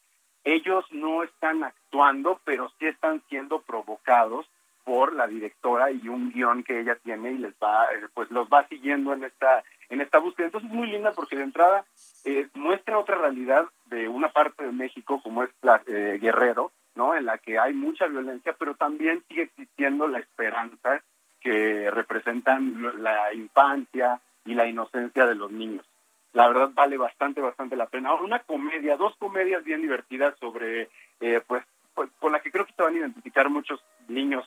[0.46, 4.48] ellos no están actuando, pero sí están siendo provocados
[4.86, 8.48] por la directora y un guion que ella tiene y les va, eh, pues los
[8.48, 10.46] va siguiendo en esta en esta búsqueda.
[10.46, 11.84] Entonces es muy linda porque de entrada
[12.24, 15.50] eh, muestra otra realidad de una parte de México como es
[15.88, 17.16] eh, Guerrero, ¿no?
[17.16, 21.02] En la que hay mucha violencia, pero también sigue existiendo la esperanza
[21.42, 25.86] que representan la infancia y la inocencia de los niños.
[26.34, 28.14] La verdad vale bastante, bastante la pena.
[28.16, 30.90] Una comedia, dos comedias bien divertidas sobre,
[31.22, 31.64] eh, pues,
[31.94, 34.45] pues, con la que creo que se van a identificar muchos niños,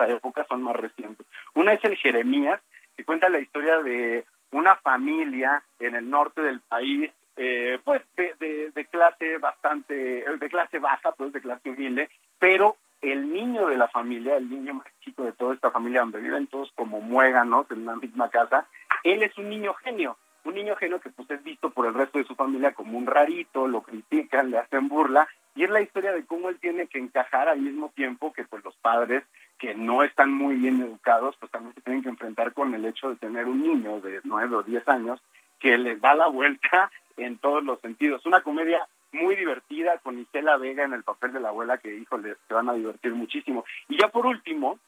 [0.00, 1.26] esta época, son más recientes.
[1.54, 2.60] Una es el Jeremías,
[2.96, 8.70] que cuenta la historia de una familia en el norte del país, eh, pues de,
[8.74, 13.88] de, clase bastante, de clase baja, pues de clase humilde, pero el niño de la
[13.88, 17.82] familia, el niño más chico de toda esta familia, donde viven todos como muéganos en
[17.82, 18.66] una misma casa,
[19.04, 22.18] él es un niño genio, un niño genio que pues es visto por el resto
[22.18, 26.12] de su familia como un rarito, lo critican, le hacen burla, y es la historia
[26.12, 29.24] de cómo él tiene que encajar al mismo tiempo que pues los padres
[29.70, 33.10] que no están muy bien educados, pues también se tienen que enfrentar con el hecho
[33.10, 35.20] de tener un niño de nueve o diez años
[35.60, 38.26] que les da la vuelta en todos los sentidos.
[38.26, 42.36] Una comedia muy divertida con Isela Vega en el papel de la abuela que, híjole,
[42.48, 43.64] se van a divertir muchísimo.
[43.88, 44.80] Y ya por último,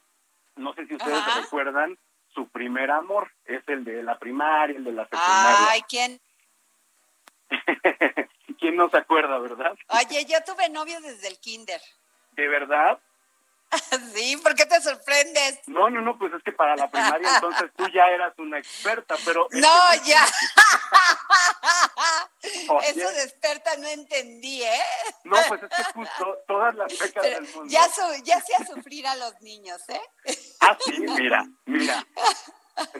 [0.56, 1.96] no sé si ustedes recuerdan,
[2.34, 5.68] su primer amor es el de la primaria, el de la secundaria.
[5.70, 6.20] Ay, ¿quién?
[8.58, 9.76] ¿Quién no se acuerda, verdad?
[9.88, 11.80] Oye, yo tuve novio desde el kinder.
[12.32, 12.98] ¿De verdad?
[14.14, 15.60] Sí, ¿por qué te sorprendes?
[15.66, 19.16] No, no, no, pues es que para la primaria entonces tú ya eras una experta,
[19.24, 19.48] pero...
[19.52, 20.24] No, ya.
[22.84, 24.82] Eso de experta no entendí, ¿eh?
[25.24, 27.64] No, pues es que justo todas las becas del mundo...
[27.68, 30.00] Ya, su, ya hacía sufrir a los niños, ¿eh?
[30.60, 32.04] Ah, sí, mira, mira.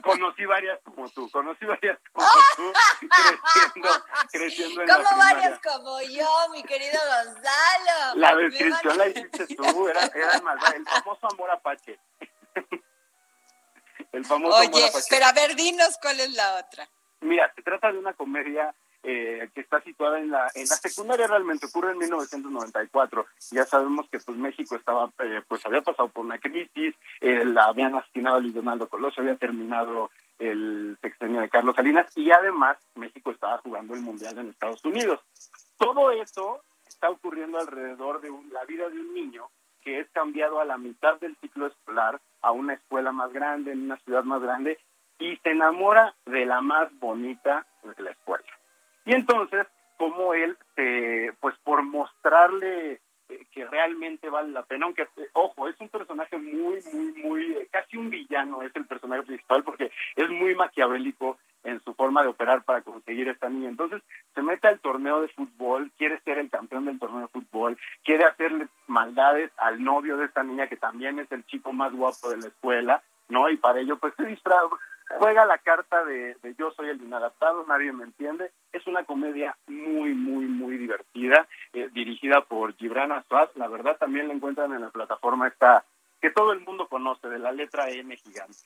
[0.02, 3.88] Conocí varias como tú, conocí varias como tú, creciendo,
[4.32, 8.16] creciendo en ¿Cómo la varias como yo, mi querido Gonzalo?
[8.16, 11.98] La descripción la hiciste tú, era, era el, malvado, el famoso amor apache.
[14.12, 15.06] el famoso Oye, amor apache.
[15.10, 16.88] pero a ver, dinos cuál es la otra.
[17.20, 18.74] Mira, se trata de una comedia
[19.04, 24.08] eh, que está situada en la en la secundaria realmente ocurre en 1994 ya sabemos
[24.10, 28.36] que pues México estaba eh, pues había pasado por una crisis eh, la habían asesinado
[28.36, 33.58] a Luis Donaldo Colosio había terminado el sexenio de Carlos Salinas y además México estaba
[33.58, 35.20] jugando el mundial en Estados Unidos
[35.78, 39.48] todo eso está ocurriendo alrededor de un- la vida de un niño
[39.82, 43.82] que es cambiado a la mitad del ciclo escolar a una escuela más grande en
[43.82, 44.78] una ciudad más grande
[45.18, 48.44] y se enamora de la más bonita de la escuela.
[49.04, 53.00] Y entonces, como él, eh, pues por mostrarle
[53.32, 57.52] eh, que realmente vale la pena, aunque, eh, ojo, es un personaje muy, muy, muy,
[57.52, 62.22] eh, casi un villano es el personaje principal porque es muy maquiavélico en su forma
[62.22, 63.68] de operar para conseguir esta niña.
[63.68, 64.02] Entonces,
[64.34, 68.24] se mete al torneo de fútbol, quiere ser el campeón del torneo de fútbol, quiere
[68.24, 72.38] hacerle maldades al novio de esta niña que también es el chico más guapo de
[72.38, 73.48] la escuela, ¿no?
[73.48, 74.66] Y para ello, pues se disfraza,
[75.18, 78.52] juega la carta de, de yo soy el inadaptado, nadie me entiende.
[78.72, 83.50] Es una comedia muy, muy, muy divertida, eh, dirigida por Gibran Aswad.
[83.56, 85.84] La verdad también la encuentran en la plataforma esta
[86.20, 88.56] que todo el mundo conoce, de la letra N gigante.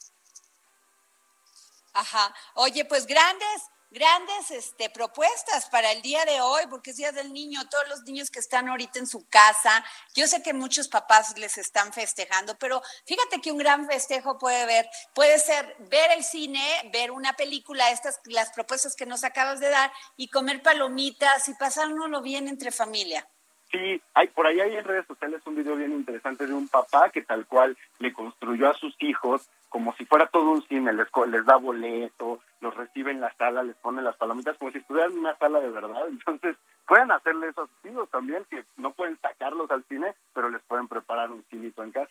[1.94, 2.34] Ajá.
[2.55, 7.32] Oye, pues grandes, grandes este, propuestas para el día de hoy, porque es Día del
[7.32, 9.84] Niño, todos los niños que están ahorita en su casa.
[10.14, 14.66] Yo sé que muchos papás les están festejando, pero fíjate que un gran festejo puede
[14.66, 19.61] ver, puede ser ver el cine, ver una película, estas, las propuestas que nos acabas
[19.61, 23.28] de dar, y comer palomitas y pasárnoslo bien entre familia.
[23.71, 27.11] Sí, hay, por ahí hay en redes sociales un video bien interesante de un papá
[27.11, 31.09] que tal cual le construyó a sus hijos como si fuera todo un cine, les,
[31.29, 35.12] les da boleto, los recibe en la sala, les pone las palomitas como si estuvieran
[35.12, 36.07] en una sala de verdad.
[36.09, 36.57] Entonces,
[36.87, 40.62] pueden hacerle eso a sus hijos también, que no pueden sacarlos al cine, pero les
[40.62, 42.11] pueden preparar un cinito en casa.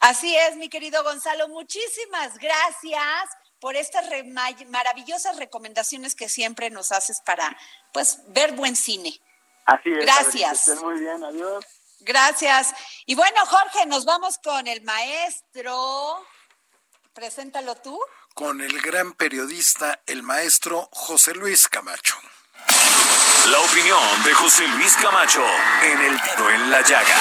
[0.00, 1.48] Así es, mi querido Gonzalo.
[1.48, 3.30] Muchísimas gracias
[3.60, 7.56] por estas re- ma- maravillosas recomendaciones que siempre nos haces para,
[7.92, 9.12] pues, ver buen cine.
[9.66, 9.98] Así es.
[10.04, 10.64] Gracias.
[10.64, 11.64] Que estén muy bien, adiós.
[12.00, 12.72] Gracias.
[13.06, 16.24] Y bueno, Jorge, nos vamos con el maestro.
[17.12, 17.98] Preséntalo tú.
[18.34, 22.16] Con el gran periodista, el maestro José Luis Camacho.
[23.46, 25.44] La opinión de José Luis Camacho
[25.82, 27.16] en el dedo en la llaga.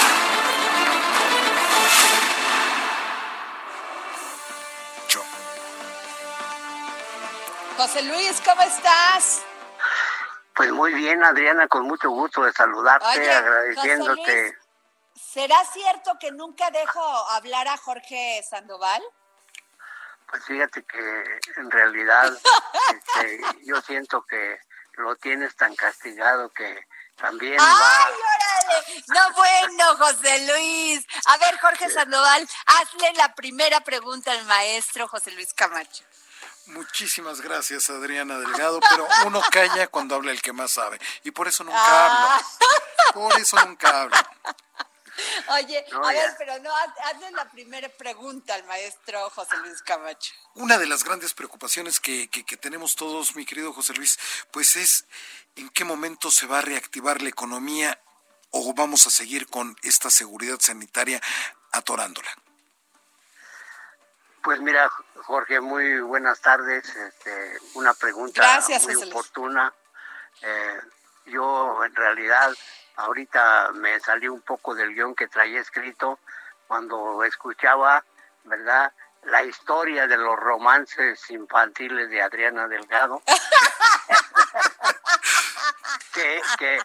[7.78, 9.42] José Luis, ¿cómo estás?
[10.56, 14.42] Pues muy bien, Adriana, con mucho gusto de saludarte, Oye, agradeciéndote.
[14.44, 14.56] Luis.
[15.16, 17.02] ¿Será cierto que nunca dejo
[17.32, 19.04] hablar a Jorge Sandoval?
[20.30, 22.34] Pues fíjate que en realidad
[23.16, 24.60] este, yo siento que
[24.94, 26.86] lo tienes tan castigado que
[27.18, 28.06] también va.
[28.06, 29.04] ¡Ay, órale!
[29.08, 31.06] No, bueno, José Luis.
[31.26, 36.06] A ver, Jorge Sandoval, hazle la primera pregunta al maestro José Luis Camacho.
[36.68, 41.00] Muchísimas gracias, Adriana Delgado, pero uno calla cuando habla el que más sabe.
[41.24, 42.36] Y por eso nunca Ah.
[42.36, 42.48] hablo.
[43.14, 44.16] Por eso nunca hablo.
[45.50, 46.20] Oye, No, a ya.
[46.24, 50.34] ver, pero no, haz- hazle la primera pregunta al maestro José Luis Camacho.
[50.56, 54.20] Una de las grandes preocupaciones que, que- que tenemos todos, mi querido José Luis,
[54.52, 55.06] pues es
[55.56, 58.02] en qué momento se va a reactivar la economía
[58.50, 61.22] o vamos a seguir con esta seguridad sanitaria
[61.72, 62.30] atorándola.
[64.46, 64.88] Pues mira,
[65.24, 66.88] Jorge, muy buenas tardes.
[66.96, 69.74] Este, una pregunta Gracias, muy José oportuna.
[70.40, 70.82] Eh,
[71.26, 72.54] yo en realidad
[72.96, 76.20] ahorita me salí un poco del guion que traía escrito
[76.68, 78.06] cuando escuchaba,
[78.44, 78.94] ¿verdad?
[79.24, 83.24] La historia de los romances infantiles de Adriana Delgado.
[86.16, 86.80] que, que,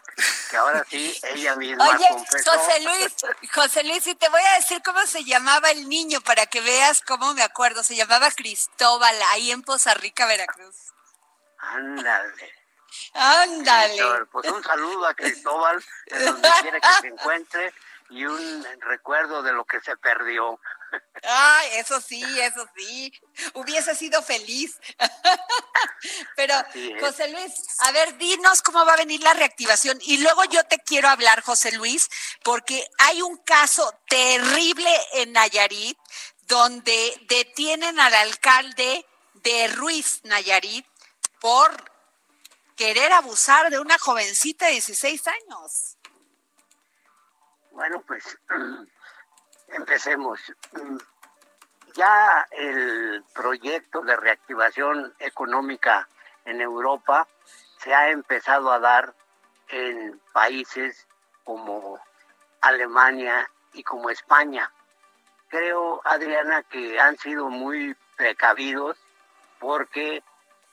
[0.49, 2.51] que ahora sí, ella misma Oye, confesó.
[2.51, 3.15] José Luis,
[3.53, 7.01] José Luis, y te voy a decir cómo se llamaba el niño para que veas
[7.01, 7.83] cómo me acuerdo.
[7.83, 10.75] Se llamaba Cristóbal, ahí en Poza Rica, Veracruz.
[11.59, 12.53] Ándale.
[13.13, 14.25] Ándale.
[14.31, 17.73] Pues un saludo a Cristóbal, en donde quiera que se encuentre,
[18.11, 20.59] y un recuerdo de lo que se perdió.
[21.23, 23.13] Ay, eso sí, eso sí.
[23.53, 24.77] Hubiese sido feliz.
[26.35, 26.53] Pero.
[26.99, 29.97] José Luis, a ver, dinos cómo va a venir la reactivación.
[30.01, 32.09] Y luego yo te quiero hablar, José Luis,
[32.43, 35.97] porque hay un caso terrible en Nayarit
[36.47, 39.05] donde detienen al alcalde
[39.35, 40.85] de Ruiz, Nayarit,
[41.39, 41.91] por
[42.75, 45.97] querer abusar de una jovencita de 16 años.
[47.81, 48.37] Bueno, pues
[49.69, 50.39] empecemos.
[51.95, 56.07] ya el proyecto de reactivación económica
[56.45, 57.27] en Europa
[57.79, 59.15] se ha empezado a dar
[59.69, 61.07] en países
[61.43, 61.99] como
[62.61, 64.71] Alemania y como España.
[65.47, 68.95] Creo, Adriana, que han sido muy precavidos
[69.57, 70.23] porque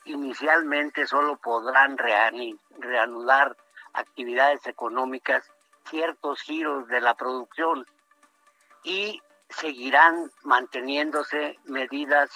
[0.05, 3.57] inicialmente solo podrán reanudar
[3.95, 5.51] actividades económicas
[5.89, 7.87] ciertos giros de la producción
[8.85, 12.31] y seguirán manteniéndose medidas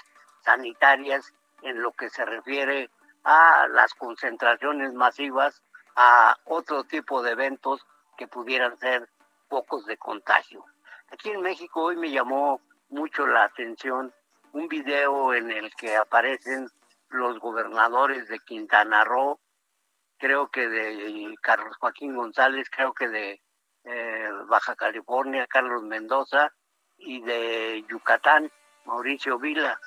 [0.44, 1.32] sanitarias
[1.62, 2.90] en lo que se refiere
[3.24, 5.62] a las concentraciones masivas,
[5.94, 7.86] a otro tipo de eventos
[8.16, 9.09] que pudieran ser
[9.48, 10.64] pocos de contagio.
[11.11, 14.12] Aquí en México hoy me llamó mucho la atención
[14.53, 16.68] un video en el que aparecen
[17.11, 19.38] los gobernadores de Quintana Roo,
[20.22, 23.40] creo que de Carlos Joaquín González, creo que de
[23.82, 26.52] eh, Baja California, Carlos Mendoza,
[26.96, 28.48] y de Yucatán,
[28.84, 29.80] Mauricio Vila,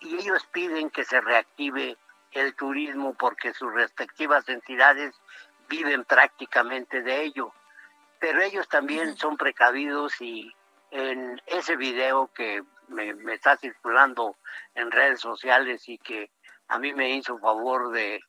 [0.00, 1.96] y ellos piden que se reactive
[2.32, 5.18] el turismo porque sus respectivas entidades
[5.70, 7.54] viven prácticamente de ello.
[8.20, 10.52] Pero ellos también son precavidos y
[10.90, 14.36] en ese video que me, está circulando
[14.74, 16.30] en redes sociales y que
[16.68, 18.20] a mí me hizo favor de,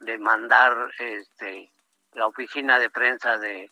[0.00, 1.72] de mandar este,
[2.12, 3.70] la oficina de prensa de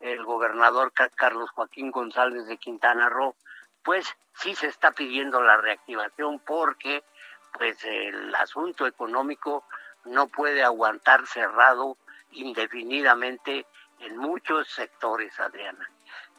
[0.00, 3.36] el gobernador Carlos Joaquín González de Quintana Roo,
[3.82, 7.04] pues sí se está pidiendo la reactivación porque
[7.52, 9.64] pues el asunto económico
[10.04, 11.98] no puede aguantar cerrado
[12.32, 13.66] indefinidamente
[13.98, 15.88] en muchos sectores, Adriana.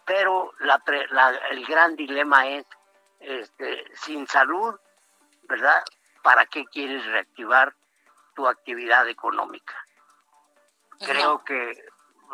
[0.06, 2.66] Pero el gran dilema es,
[3.20, 4.80] este, sin salud,
[5.44, 5.84] ¿verdad?
[6.24, 7.76] ¿Para qué quieres reactivar
[8.34, 9.76] tu actividad económica?
[11.00, 11.84] Creo que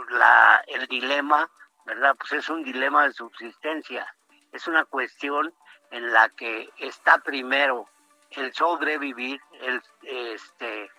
[0.09, 1.49] la, el dilema,
[1.85, 2.15] ¿verdad?
[2.17, 4.07] Pues es un dilema de subsistencia
[4.51, 5.53] es una cuestión
[5.91, 7.87] en la que está primero
[8.31, 10.91] el sobrevivir el, este,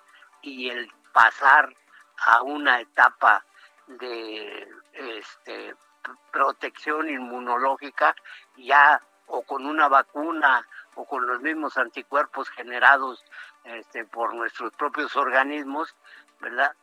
[0.43, 1.75] y el pasar
[2.27, 3.45] a una etapa
[3.87, 5.75] de este,
[6.33, 8.15] protección inmunológica
[8.57, 10.67] ya o con una vacuna
[10.99, 13.25] o con los mismos anticuerpos generados
[13.63, 15.95] este, por nuestros propios organismos,
[16.41, 16.75] ¿verdad?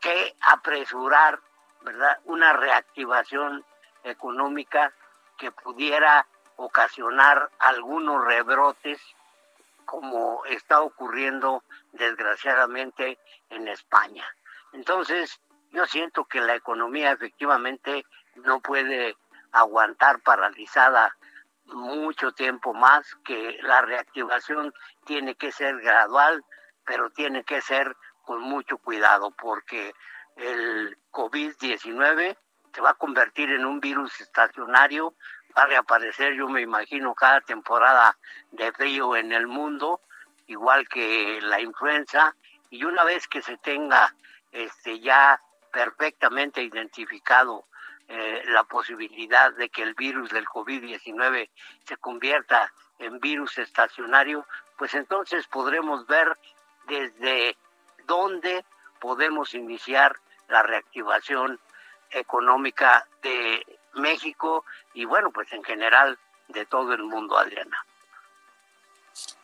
[0.00, 1.40] Que apresurar,
[1.82, 2.16] ¿verdad?
[2.26, 3.64] Una reactivación
[4.04, 4.92] económica
[5.36, 9.00] que pudiera ocasionar algunos rebrotes
[9.84, 13.18] como está ocurriendo desgraciadamente
[13.50, 14.24] en España.
[14.72, 15.40] Entonces,
[15.72, 18.06] yo siento que la economía efectivamente
[18.36, 19.16] no puede
[19.50, 21.16] aguantar paralizada
[21.68, 24.72] mucho tiempo más, que la reactivación
[25.04, 26.44] tiene que ser gradual,
[26.84, 29.94] pero tiene que ser con mucho cuidado, porque
[30.36, 32.36] el COVID-19
[32.72, 35.14] se va a convertir en un virus estacionario,
[35.56, 38.16] va a reaparecer, yo me imagino, cada temporada
[38.50, 40.00] de frío en el mundo,
[40.46, 42.34] igual que la influenza,
[42.70, 44.14] y una vez que se tenga
[44.52, 45.40] este ya
[45.72, 47.67] perfectamente identificado
[48.08, 51.48] eh, la posibilidad de que el virus del COVID-19
[51.86, 54.46] se convierta en virus estacionario,
[54.76, 56.36] pues entonces podremos ver
[56.86, 57.56] desde
[58.06, 58.64] dónde
[58.98, 60.16] podemos iniciar
[60.48, 61.60] la reactivación
[62.10, 67.84] económica de México y bueno, pues en general de todo el mundo, Adriana.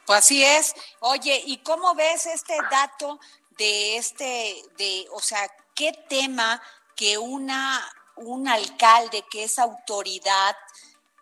[0.07, 0.75] Pues así es.
[1.01, 5.41] Oye, ¿y cómo ves este dato de este, de, o sea,
[5.75, 6.61] qué tema
[6.97, 7.81] que una,
[8.17, 10.57] un alcalde que es autoridad,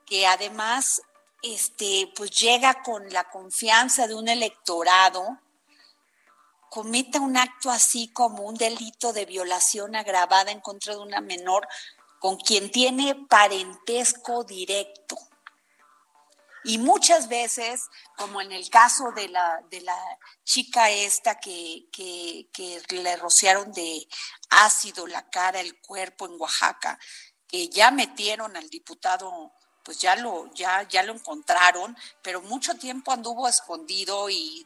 [0.06, 1.02] que además,
[1.42, 5.38] este, pues llega con la confianza de un electorado,
[6.70, 11.68] cometa un acto así como un delito de violación agravada en contra de una menor
[12.18, 15.18] con quien tiene parentesco directo.
[16.64, 19.98] Y muchas veces, como en el caso de la, de la
[20.44, 24.06] chica esta que, que, le rociaron de
[24.50, 26.98] ácido la cara, el cuerpo en Oaxaca,
[27.48, 29.52] que ya metieron al diputado
[29.84, 34.64] pues ya lo, ya, ya lo encontraron, pero mucho tiempo anduvo escondido y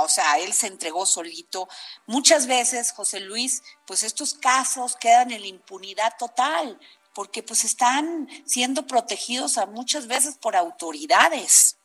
[0.00, 1.68] o sea, él se entregó solito.
[2.06, 6.78] Muchas veces, José Luis, pues estos casos quedan en la impunidad total,
[7.16, 11.78] porque pues están siendo protegidos muchas veces por autoridades.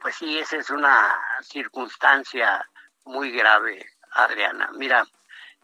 [0.00, 2.68] Pues sí, esa es una circunstancia
[3.04, 4.72] muy grave, Adriana.
[4.74, 5.06] Mira,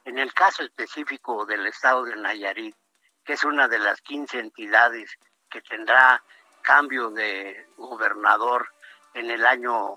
[0.05, 2.77] en el caso específico del estado de Nayarit,
[3.25, 5.11] que es una de las 15 entidades
[5.51, 6.23] que tendrá
[6.63, 8.69] cambio de gobernador
[9.15, 9.97] en el año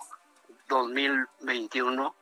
[0.67, 2.15] 2021,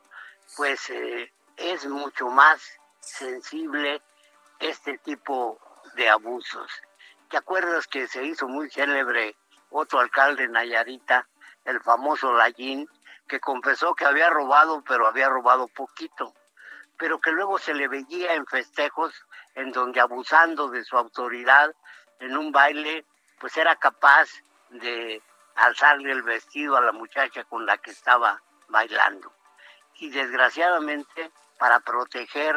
[0.58, 2.62] pues eh, es mucho más
[3.00, 4.02] sensible
[4.60, 5.58] este tipo
[6.00, 6.72] de abusos.
[7.30, 9.36] ¿Te acuerdas que se hizo muy célebre
[9.70, 11.28] otro alcalde de Nayarita,
[11.66, 12.90] el famoso Lallín,
[13.28, 16.34] que confesó que había robado, pero había robado poquito,
[16.98, 19.14] pero que luego se le veía en festejos
[19.56, 21.76] en donde abusando de su autoridad
[22.20, 23.06] en un baile,
[23.38, 24.30] pues era capaz
[24.70, 25.22] de
[25.56, 29.34] alzarle el vestido a la muchacha con la que estaba bailando.
[29.96, 32.56] Y desgraciadamente, para proteger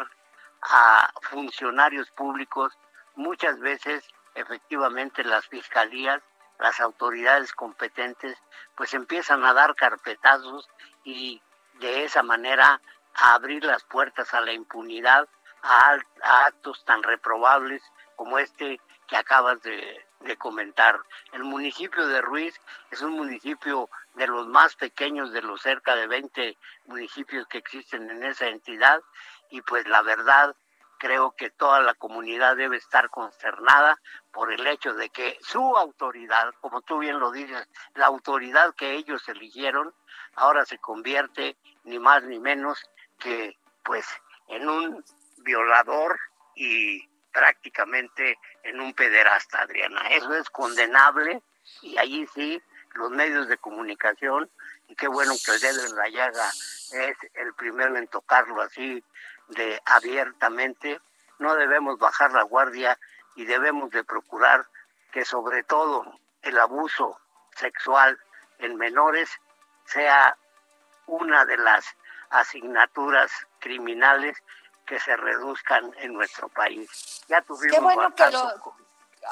[0.62, 2.72] a funcionarios públicos,
[3.14, 4.04] muchas veces
[4.34, 6.22] efectivamente las fiscalías,
[6.58, 8.36] las autoridades competentes,
[8.76, 10.68] pues empiezan a dar carpetazos
[11.04, 11.42] y
[11.74, 12.80] de esa manera
[13.14, 15.28] a abrir las puertas a la impunidad,
[15.62, 15.98] a,
[16.46, 17.82] actos tan reprobables
[18.16, 20.06] como este que acabas de,
[20.38, 20.98] comentar.
[21.32, 22.58] El municipio de Ruiz
[22.90, 26.56] es un municipio de los más pequeños de los cerca de 20
[26.86, 29.02] municipios que existen en esa entidad
[29.50, 30.54] y pues la verdad
[31.02, 33.98] creo que toda la comunidad debe estar consternada
[34.30, 38.92] por el hecho de que su autoridad, como tú bien lo dices, la autoridad que
[38.92, 39.92] ellos eligieron,
[40.36, 42.80] ahora se convierte ni más ni menos
[43.18, 44.06] que pues
[44.46, 45.04] en un
[45.38, 46.20] violador
[46.54, 50.06] y prácticamente en un pederasta, Adriana.
[50.10, 51.42] Eso es condenable
[51.80, 52.62] y allí sí
[52.94, 54.48] los medios de comunicación,
[54.86, 56.48] y qué bueno que el dedo en la llaga
[56.92, 59.02] es el primero en tocarlo así
[59.48, 61.00] de abiertamente,
[61.38, 62.98] no debemos bajar la guardia
[63.34, 64.66] y debemos de procurar
[65.12, 66.04] que sobre todo
[66.42, 67.20] el abuso
[67.56, 68.18] sexual
[68.58, 69.30] en menores
[69.84, 70.36] sea
[71.06, 71.84] una de las
[72.30, 74.42] asignaturas criminales
[74.86, 77.22] que se reduzcan en nuestro país.
[77.28, 78.14] Ya tuvimos Qué bueno.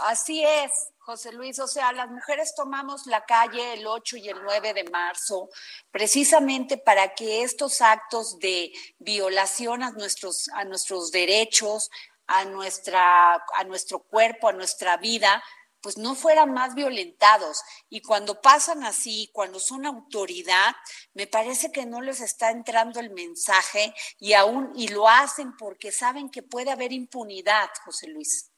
[0.07, 1.59] Así es, José Luis.
[1.59, 5.49] O sea, las mujeres tomamos la calle el 8 y el 9 de marzo
[5.91, 11.91] precisamente para que estos actos de violación a nuestros, a nuestros derechos,
[12.27, 15.43] a, nuestra, a nuestro cuerpo, a nuestra vida,
[15.81, 17.63] pues no fueran más violentados.
[17.89, 20.75] Y cuando pasan así, cuando son autoridad,
[21.15, 25.91] me parece que no les está entrando el mensaje y aún y lo hacen porque
[25.91, 28.50] saben que puede haber impunidad, José Luis.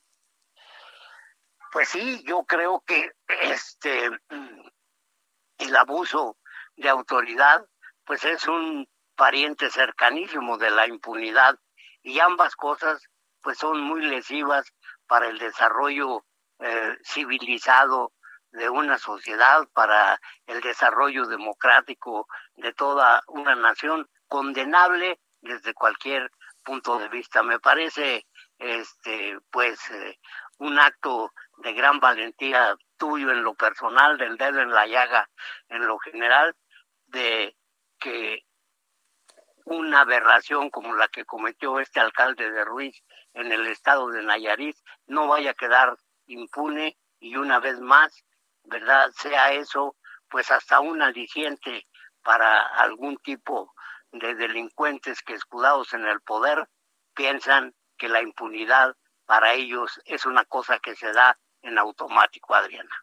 [1.72, 4.10] Pues sí, yo creo que este
[5.56, 6.36] el abuso
[6.76, 7.64] de autoridad
[8.04, 11.58] pues es un pariente cercanísimo de la impunidad
[12.02, 13.02] y ambas cosas
[13.40, 14.70] pues son muy lesivas
[15.06, 16.26] para el desarrollo
[16.58, 18.12] eh, civilizado
[18.50, 26.30] de una sociedad, para el desarrollo democrático de toda una nación, condenable desde cualquier
[26.62, 27.42] punto de vista.
[27.42, 28.26] Me parece
[28.58, 30.18] este pues eh,
[30.58, 35.28] un acto de gran valentía tuyo en lo personal, del dedo en la llaga
[35.68, 36.56] en lo general,
[37.06, 37.56] de
[37.98, 38.44] que
[39.64, 43.02] una aberración como la que cometió este alcalde de Ruiz
[43.34, 44.76] en el estado de Nayarit
[45.06, 45.96] no vaya a quedar
[46.26, 48.24] impune y una vez más,
[48.64, 49.10] ¿verdad?
[49.12, 49.96] Sea eso
[50.28, 51.86] pues hasta un aliciente
[52.22, 53.74] para algún tipo
[54.10, 56.68] de delincuentes que escudados en el poder
[57.14, 58.96] piensan que la impunidad
[59.32, 62.94] para ellos es una cosa que se da en automático, Adriana.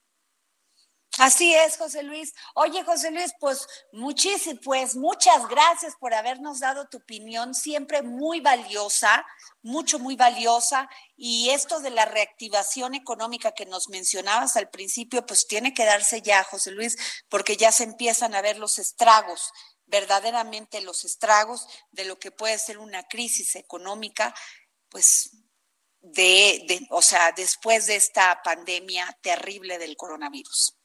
[1.17, 2.35] Así es, José Luis.
[2.53, 8.41] Oye, José Luis, pues muchísimas, pues muchas gracias por habernos dado tu opinión, siempre muy
[8.41, 9.25] valiosa,
[9.63, 10.87] mucho, muy valiosa.
[11.17, 16.21] Y esto de la reactivación económica que nos mencionabas al principio, pues tiene que darse
[16.21, 16.95] ya, José Luis,
[17.27, 19.51] porque ya se empiezan a ver los estragos,
[19.87, 24.35] verdaderamente los estragos de lo que puede ser una crisis económica,
[24.89, 25.31] pues
[26.13, 30.75] de, o sea, después de esta pandemia terrible del coronavirus.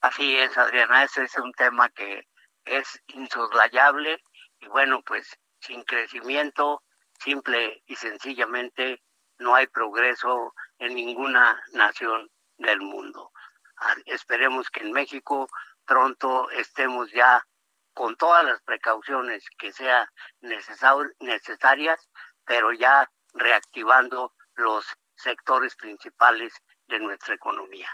[0.00, 2.26] Así es, Adriana, ese es un tema que
[2.64, 4.22] es insoslayable
[4.60, 5.28] y bueno, pues
[5.60, 6.82] sin crecimiento,
[7.22, 9.02] simple y sencillamente
[9.38, 13.32] no hay progreso en ninguna nación del mundo.
[13.78, 15.48] Ah, esperemos que en México
[15.84, 17.44] pronto estemos ya
[17.92, 20.06] con todas las precauciones que sean
[20.40, 22.08] necesarias,
[22.44, 24.84] pero ya reactivando los
[25.16, 26.52] sectores principales
[26.86, 27.88] de nuestra economía.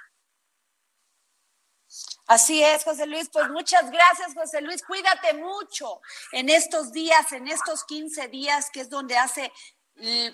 [2.28, 3.28] Así es, José Luis.
[3.32, 4.82] Pues muchas gracias, José Luis.
[4.84, 6.00] Cuídate mucho
[6.32, 9.52] en estos días, en estos 15 días, que es donde hace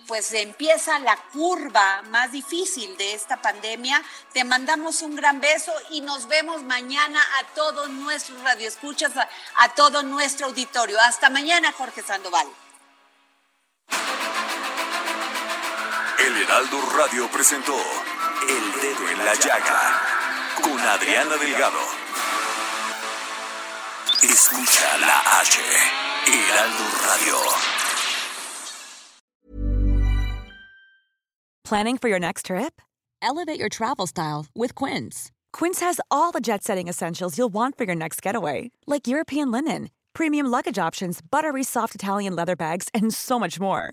[0.07, 4.01] pues empieza la curva más difícil de esta pandemia.
[4.33, 9.75] Te mandamos un gran beso y nos vemos mañana a todos nuestros radioescuchas, a, a
[9.75, 11.01] todo nuestro auditorio.
[11.01, 12.47] Hasta mañana, Jorge Sandoval.
[16.19, 20.01] El Heraldo Radio presentó El Dedo en la Llaga
[20.63, 21.79] con Adriana Delgado.
[24.23, 25.61] Escucha la H,
[26.27, 27.37] Heraldo Radio.
[31.65, 32.81] Planning for your next trip?
[33.21, 35.33] Elevate your travel style with Quince.
[35.53, 39.51] Quince has all the jet setting essentials you'll want for your next getaway, like European
[39.51, 43.93] linen, premium luggage options, buttery soft Italian leather bags, and so much more.